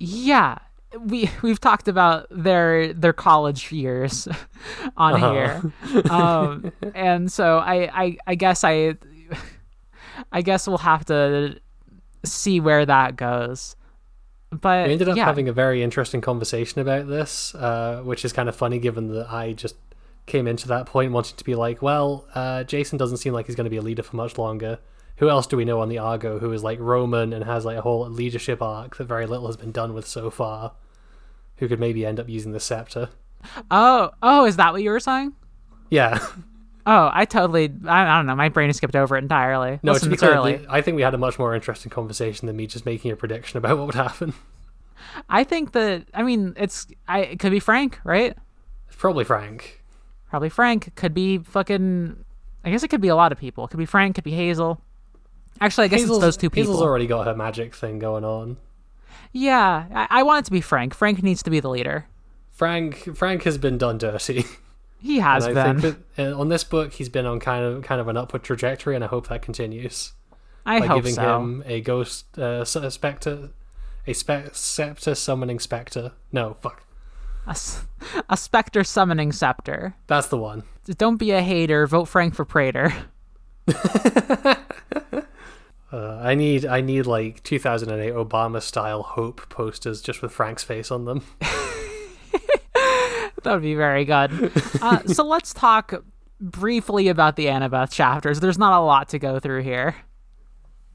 [0.05, 0.57] Yeah,
[0.99, 4.27] we we've talked about their their college years
[4.97, 5.31] on Uh-huh.
[5.31, 5.73] here,
[6.11, 8.95] um, and so I, I I guess I
[10.31, 11.59] I guess we'll have to
[12.25, 13.75] see where that goes.
[14.51, 18.31] But We ended up yeah, having a very interesting conversation about this, uh, which is
[18.33, 19.75] kind of funny given that I just
[20.27, 23.55] came into that point wanting to be like, well, uh, Jason doesn't seem like he's
[23.55, 24.77] going to be a leader for much longer.
[25.17, 27.77] Who else do we know on the Argo who is like Roman and has like
[27.77, 30.73] a whole leadership arc that very little has been done with so far?
[31.57, 33.09] Who could maybe end up using the scepter?
[33.71, 35.33] oh oh is that what you were saying?
[35.89, 36.19] Yeah.
[36.85, 38.35] Oh, I totally I, I don't know.
[38.35, 39.79] My brain has skipped over it entirely.
[39.83, 40.65] No, Listen, to be it's clear, early.
[40.69, 43.57] I think we had a much more interesting conversation than me just making a prediction
[43.57, 44.33] about what would happen.
[45.29, 48.35] I think that I mean it's I it could be Frank, right?
[48.87, 49.81] It's probably Frank.
[50.29, 50.93] Probably Frank.
[50.95, 52.25] Could be fucking.
[52.65, 53.65] I guess it could be a lot of people.
[53.65, 54.15] It could be Frank.
[54.15, 54.81] Could be Hazel.
[55.61, 56.73] Actually, I guess Hazel's, it's those two people.
[56.73, 58.57] Hazel's already got her magic thing going on.
[59.31, 60.93] Yeah, I, I want it to be Frank.
[60.93, 62.07] Frank needs to be the leader.
[62.51, 64.45] Frank Frank has been done dirty.
[65.03, 65.81] He has been.
[65.81, 68.95] think uh, on this book he's been on kind of kind of an upward trajectory,
[68.95, 70.13] and I hope that continues
[70.65, 71.39] I by hope giving so.
[71.41, 73.49] him a ghost uh, specter,
[74.07, 76.13] a spe- scepter summoning specter.
[76.31, 76.83] No, fuck,
[77.45, 77.57] A,
[78.29, 79.95] a specter summoning scepter.
[80.07, 80.63] that's the one.
[80.97, 81.85] Don't be a hater.
[81.85, 82.93] Vote Frank for Praetor.
[85.93, 90.89] Uh, I need I need like 2008 Obama style hope posters just with Frank's face
[90.89, 91.23] on them.
[93.43, 94.51] That would be very good.
[94.81, 95.93] Uh, so let's talk
[96.39, 98.39] briefly about the Annabeth chapters.
[98.39, 99.95] There's not a lot to go through here.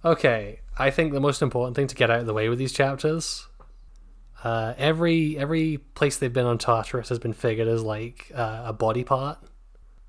[0.04, 2.72] Okay, I think the most important thing to get out of the way with these
[2.72, 3.48] chapters,
[4.44, 8.72] uh, every every place they've been on Tartarus has been figured as like uh, a
[8.72, 9.38] body part.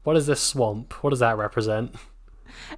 [0.04, 0.94] What is this swamp?
[1.04, 1.96] What does that represent?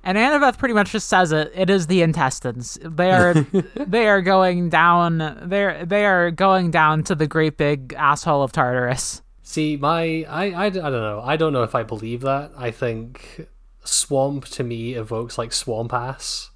[0.04, 1.52] And Annabeth pretty much just says it.
[1.56, 2.78] It is the intestines.
[2.82, 3.34] They are
[3.76, 5.40] they are going down.
[5.44, 9.22] They're they are going down to the great big asshole of Tartarus.
[9.44, 11.22] See, my I, I, I don't know.
[11.24, 12.52] I don't know if I believe that.
[12.58, 13.48] I think
[13.84, 16.52] swamp to me evokes like swamp ass.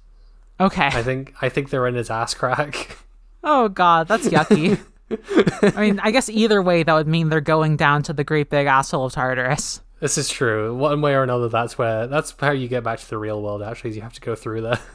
[0.58, 0.86] Okay.
[0.86, 2.98] I think I think they're in his ass crack.
[3.44, 4.80] Oh god, that's yucky.
[5.76, 8.50] I mean, I guess either way that would mean they're going down to the great
[8.50, 9.80] big asshole of Tartarus.
[10.00, 10.74] This is true.
[10.74, 13.62] One way or another, that's where that's how you get back to the real world.
[13.62, 14.78] Actually, is you have to go through there.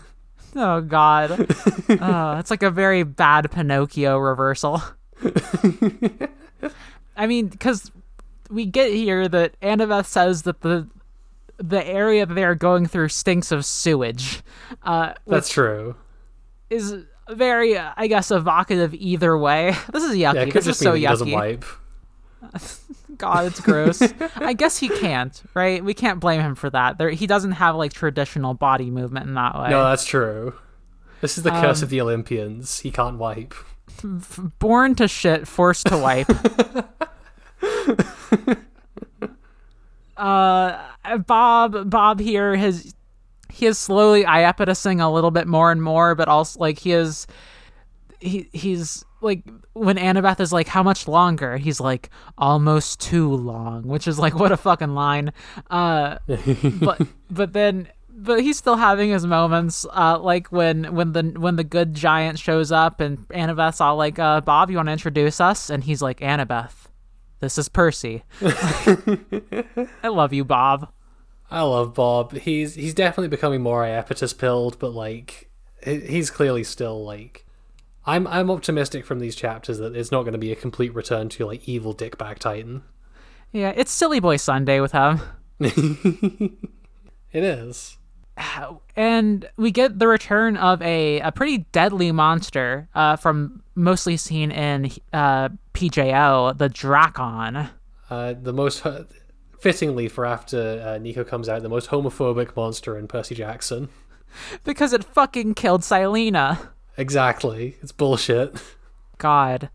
[0.53, 1.31] Oh god.
[1.89, 4.83] oh, it's like a very bad Pinocchio reversal.
[7.15, 7.89] I mean, because
[8.49, 10.89] we get here that Annabeth says that the
[11.57, 14.41] the area that they are going through stinks of sewage.
[14.83, 15.95] Uh, That's true.
[16.69, 16.95] is
[17.29, 19.75] very, uh, I guess, evocative either way.
[19.93, 20.47] This is yucky.
[20.47, 21.33] Yeah, this is so he doesn't yucky.
[21.33, 21.65] wipe.
[23.21, 24.01] God, it's gross.
[24.35, 25.83] I guess he can't, right?
[25.83, 26.97] We can't blame him for that.
[26.97, 29.69] There, he doesn't have like traditional body movement in that way.
[29.69, 30.53] No, that's true.
[31.21, 32.79] This is the curse Um, of the Olympians.
[32.79, 33.53] He can't wipe.
[34.59, 36.27] Born to shit, forced to wipe.
[40.17, 40.77] uh,
[41.27, 42.93] Bob, Bob here has
[43.49, 47.27] he is slowly iapetusing a little bit more and more, but also like he is
[48.21, 49.43] he he's like
[49.73, 54.35] when Annabeth is like, "How much longer?" He's like, "Almost too long," which is like,
[54.39, 55.33] what a fucking line.
[55.69, 56.17] Uh,
[56.79, 61.55] but but then but he's still having his moments uh like when when the when
[61.55, 65.39] the good giant shows up and annabeth's all like uh bob you want to introduce
[65.39, 66.89] us and he's like annabeth
[67.39, 68.21] this is percy
[70.03, 70.91] i love you bob
[71.51, 72.31] I love Bob.
[72.31, 75.49] He's he's definitely becoming more iapetus pilled, but like
[75.83, 77.45] he's clearly still like.
[78.11, 81.29] I'm I'm optimistic from these chapters that it's not going to be a complete return
[81.29, 82.83] to like evil dickbag titan.
[83.51, 85.19] yeah it's silly boy sunday with him
[87.31, 87.97] It is.
[88.95, 94.51] and we get the return of a, a pretty deadly monster uh, from mostly seen
[94.51, 97.69] in uh, PJO, the Drakon.
[98.09, 99.05] Uh, the most ho-
[99.59, 103.89] fittingly for after uh, Nico comes out, the most homophobic monster in Percy Jackson.
[104.63, 106.69] Because it fucking killed Silena.
[106.97, 107.77] Exactly.
[107.81, 108.61] It's bullshit.
[109.17, 109.69] God.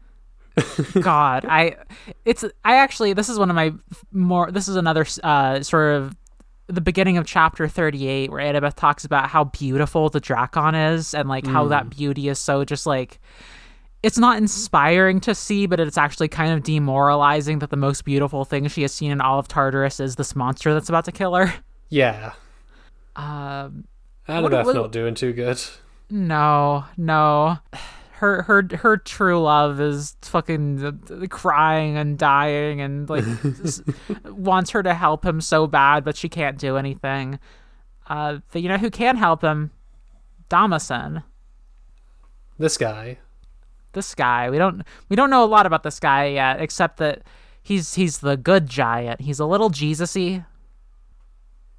[1.00, 1.76] God, I
[2.24, 3.72] it's I actually this is one of my
[4.10, 6.16] more this is another uh sort of
[6.68, 11.28] the beginning of chapter 38 where Annabeth talks about how beautiful the Drakon is and
[11.28, 13.20] like how that beauty is so just like
[14.02, 18.44] it's not inspiring to see, but it's actually kind of demoralizing that the most beautiful
[18.44, 21.34] thing she has seen in all of Tartarus is this monster that's about to kill
[21.34, 21.52] her.
[21.88, 22.32] Yeah.
[23.14, 23.84] Um,
[24.28, 25.60] Annabeth what- not doing too good.
[26.10, 27.58] No, no.
[28.12, 33.24] Her her her true love is fucking crying and dying and like
[34.24, 37.38] wants her to help him so bad, but she can't do anything.
[38.08, 39.70] Uh, but you know who can help him?
[40.48, 41.24] Damasen.
[42.58, 43.18] This guy.
[43.92, 44.48] this guy.
[44.48, 47.22] We don't we don't know a lot about this guy yet, except that
[47.62, 49.20] he's he's the good giant.
[49.20, 50.46] He's a little Jesusy.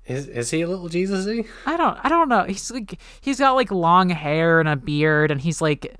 [0.08, 1.48] Is is he a little Jesusy?
[1.66, 2.44] I don't I don't know.
[2.46, 5.96] He's like he's got like long hair and a beard, and he's like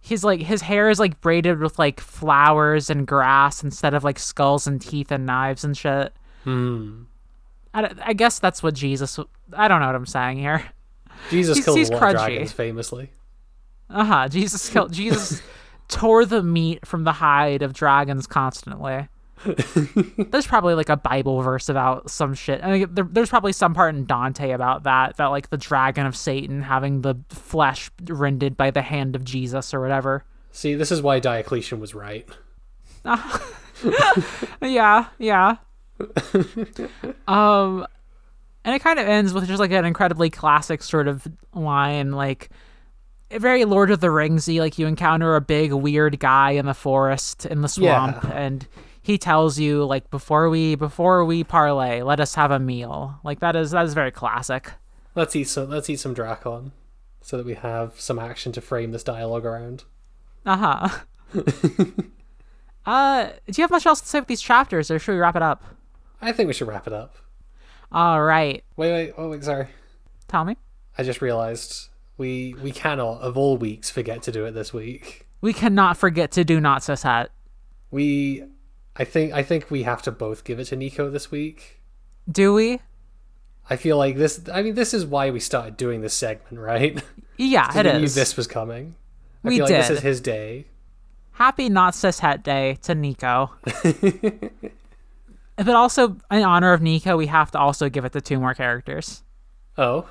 [0.00, 4.18] he's like his hair is like braided with like flowers and grass instead of like
[4.18, 6.12] skulls and teeth and knives and shit.
[6.42, 7.04] Hmm.
[7.72, 9.18] I, I guess that's what Jesus.
[9.52, 10.64] I don't know what I'm saying here.
[11.30, 13.10] Jesus He's- killed he's lot dragons famously.
[13.88, 14.28] Uh huh.
[14.28, 15.40] Jesus killed Jesus
[15.88, 19.08] tore the meat from the hide of dragons constantly.
[20.30, 22.62] there's probably like a Bible verse about some shit.
[22.62, 26.06] I mean, there, there's probably some part in Dante about that, about like the dragon
[26.06, 30.24] of Satan having the flesh rended by the hand of Jesus or whatever.
[30.50, 32.28] See, this is why Diocletian was right.
[34.60, 35.56] Yeah, yeah.
[37.26, 37.86] um,
[38.64, 42.50] and it kind of ends with just like an incredibly classic sort of line, like
[43.32, 44.60] very Lord of the Ringsy.
[44.60, 48.30] Like you encounter a big weird guy in the forest in the swamp, Yeah.
[48.30, 48.66] and
[49.02, 53.18] he tells you like before we before we parlay, let us have a meal.
[53.24, 54.72] Like that is that is very classic.
[55.14, 55.68] Let's eat some.
[55.68, 56.70] Let's eat some drakon,
[57.20, 59.84] so that we have some action to frame this dialogue around.
[60.46, 60.88] Uh huh.
[62.86, 65.36] uh, do you have much else to say with these chapters, or should we wrap
[65.36, 65.64] it up?
[66.20, 67.16] I think we should wrap it up.
[67.90, 69.14] All right, Wait, wait.
[69.18, 69.44] Oh, wait.
[69.44, 69.66] Sorry.
[70.28, 70.56] tell me.
[70.96, 75.26] I just realized we we cannot of all weeks forget to do it this week.
[75.40, 77.28] We cannot forget to do not cishet.
[77.90, 78.44] We,
[78.96, 81.80] I think I think we have to both give it to Nico this week.
[82.30, 82.80] Do we?
[83.70, 84.40] I feel like this.
[84.52, 87.02] I mean, this is why we started doing this segment, right?
[87.38, 88.14] Yeah, it we knew is.
[88.14, 88.96] this was coming.
[89.44, 90.66] I We feel like this is his day.
[91.32, 93.50] Happy not cishet day to Nico.
[95.56, 98.54] but also, in honor of Nico, we have to also give it to two more
[98.54, 99.22] characters.
[99.78, 100.06] Oh,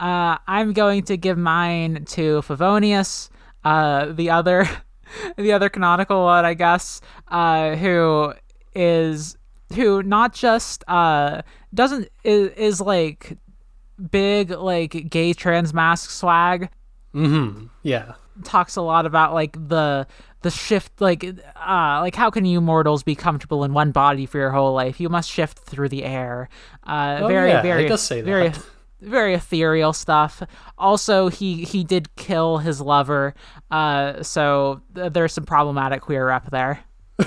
[0.00, 3.28] Uh, I'm going to give mine to Favonius,
[3.64, 4.66] uh, the other,
[5.36, 8.34] the other canonical one, I guess, uh, who
[8.74, 9.36] is
[9.74, 11.42] who not just uh
[11.72, 13.38] doesn't is, is like
[14.10, 16.70] big like gay trans mask swag
[17.14, 17.66] mm-hmm.
[17.82, 18.14] Yeah.
[18.44, 20.06] talks a lot about like the
[20.42, 24.38] the shift like uh like how can you mortals be comfortable in one body for
[24.38, 26.48] your whole life you must shift through the air
[26.86, 28.52] uh Oh, very yeah, very it does say very.
[29.00, 30.42] Very ethereal stuff
[30.76, 33.34] also he he did kill his lover
[33.70, 36.80] uh so th- there's some problematic queer rep there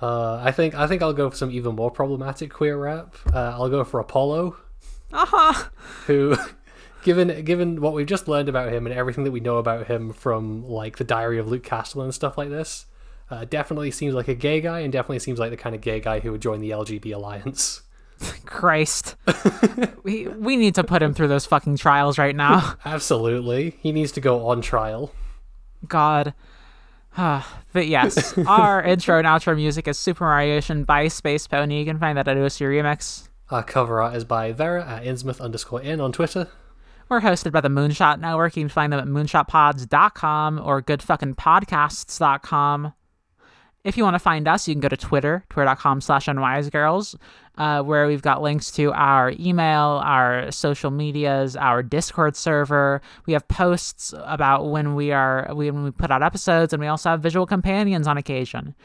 [0.00, 3.14] Uh, I think I think I'll go for some even more problematic queer rep.
[3.32, 4.56] Uh, I'll go for Apollo,
[5.12, 5.68] uh-huh
[6.06, 6.36] who,
[7.04, 10.12] given given what we've just learned about him and everything that we know about him
[10.12, 12.86] from like the Diary of Luke Castellan and stuff like this,
[13.30, 16.00] uh, definitely seems like a gay guy and definitely seems like the kind of gay
[16.00, 17.82] guy who would join the LGB alliance.
[18.46, 19.16] christ
[20.02, 24.12] we we need to put him through those fucking trials right now Absolutely, he needs
[24.12, 25.12] to go on trial.
[25.86, 26.34] God.
[27.16, 31.78] but yes, our intro and outro music is Super Mariocean by spacepony.
[31.80, 33.28] You can find that at OC Remix.
[33.50, 36.48] Our cover art is by Vera at Innsmouth underscore in on Twitter.
[37.08, 38.56] We're hosted by the Moonshot Network.
[38.56, 42.92] You can find them at moonshotpods.com or goodfuckingpodcasts.com.
[43.84, 47.16] If you want to find us, you can go to Twitter, twitter.com slash unwisegirls,
[47.58, 53.02] uh, where we've got links to our email, our social medias, our Discord server.
[53.26, 57.10] We have posts about when we are when we put out episodes, and we also
[57.10, 58.76] have visual companions on occasion.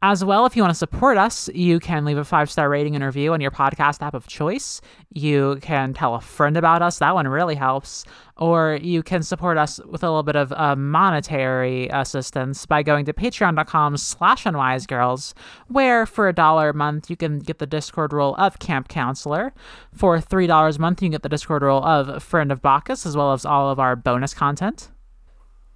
[0.00, 2.94] As well, if you want to support us, you can leave a five star rating
[2.94, 4.80] and review on your podcast app of choice.
[5.12, 8.04] You can tell a friend about us, that one really helps.
[8.36, 13.06] Or you can support us with a little bit of uh, monetary assistance by going
[13.06, 15.34] to patreon.com slash unwisegirls,
[15.66, 19.52] where for a dollar a month you can get the Discord role of Camp Counselor.
[19.92, 23.16] For $3 a month, you can get the Discord role of Friend of Bacchus, as
[23.16, 24.90] well as all of our bonus content.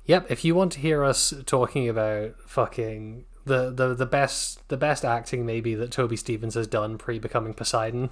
[0.06, 4.76] Yep, if you want to hear us talking about fucking the, the, the best the
[4.76, 8.10] best acting maybe that Toby Stephens has done pre becoming Poseidon,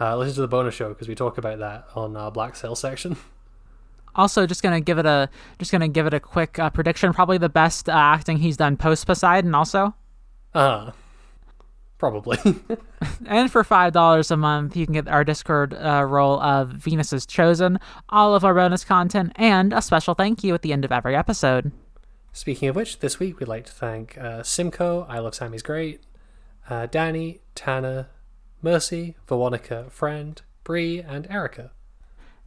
[0.00, 2.74] uh, listen to the bonus show because we talk about that on our Black Sail
[2.74, 3.16] section.
[4.14, 5.28] Also, just gonna give it a
[5.60, 7.12] just gonna give it a quick uh, prediction.
[7.12, 9.54] Probably the best uh, acting he's done post Poseidon.
[9.54, 9.94] Also,
[10.54, 10.90] Uh
[11.98, 12.38] Probably.
[13.26, 17.26] And for $5 a month, you can get our Discord uh, role of Venus is
[17.26, 20.90] Chosen, all of our bonus content, and a special thank you at the end of
[20.90, 21.70] every episode.
[22.32, 26.02] Speaking of which, this week we'd like to thank uh, Simcoe, I Love Sammy's Great,
[26.70, 28.08] uh, Danny, Tanner,
[28.62, 31.72] Mercy, Veronica, Friend, Bree, and Erica.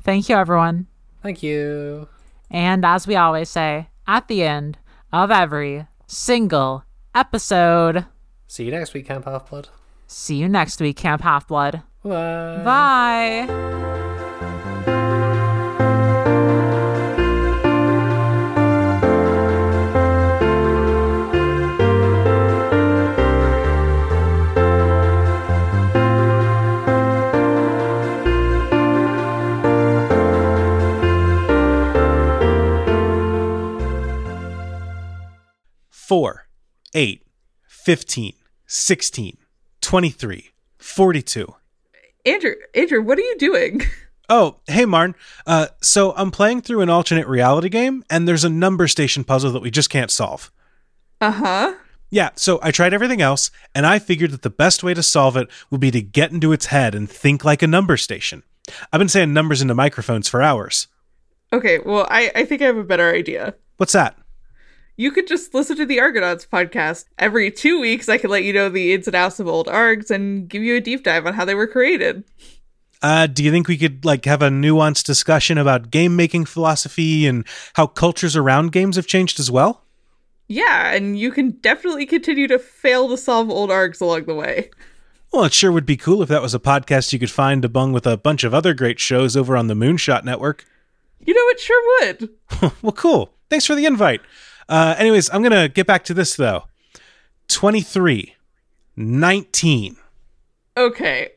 [0.03, 0.87] Thank you, everyone.
[1.21, 2.07] Thank you.
[2.49, 4.77] And as we always say, at the end
[5.11, 8.05] of every single episode,
[8.47, 9.69] See you next week, Camp Half Blood.
[10.07, 11.83] see you next week, Camp Half Blood.
[12.03, 12.61] Bye.
[13.47, 14.10] Bye.
[36.11, 36.49] Four,
[36.93, 37.25] eight,
[37.69, 38.33] 15,
[38.67, 39.37] 16,
[39.79, 41.55] 23, 42.
[42.25, 43.81] Andrew, Andrew, what are you doing?
[44.29, 45.15] Oh, hey, Marn.
[45.47, 49.53] Uh, so I'm playing through an alternate reality game, and there's a number station puzzle
[49.53, 50.51] that we just can't solve.
[51.21, 51.75] Uh huh.
[52.09, 55.37] Yeah, so I tried everything else, and I figured that the best way to solve
[55.37, 58.43] it would be to get into its head and think like a number station.
[58.91, 60.87] I've been saying numbers into microphones for hours.
[61.53, 63.55] Okay, well, I, I think I have a better idea.
[63.77, 64.17] What's that?
[65.01, 67.05] You could just listen to the Argonauts podcast.
[67.17, 70.11] Every two weeks, I could let you know the ins and outs of old args
[70.11, 72.23] and give you a deep dive on how they were created.
[73.01, 77.25] Uh, do you think we could like have a nuanced discussion about game making philosophy
[77.25, 79.81] and how cultures around games have changed as well?
[80.47, 84.69] Yeah, and you can definitely continue to fail to solve old args along the way.
[85.33, 87.67] Well, it sure would be cool if that was a podcast you could find to
[87.69, 90.63] among with a bunch of other great shows over on the Moonshot Network.
[91.25, 92.29] You know, it sure would.
[92.83, 93.33] well, cool.
[93.49, 94.21] Thanks for the invite.
[94.71, 96.63] Uh, anyways, I'm going to get back to this though
[97.49, 98.35] 23,
[98.95, 99.97] 19.
[100.77, 101.31] Okay,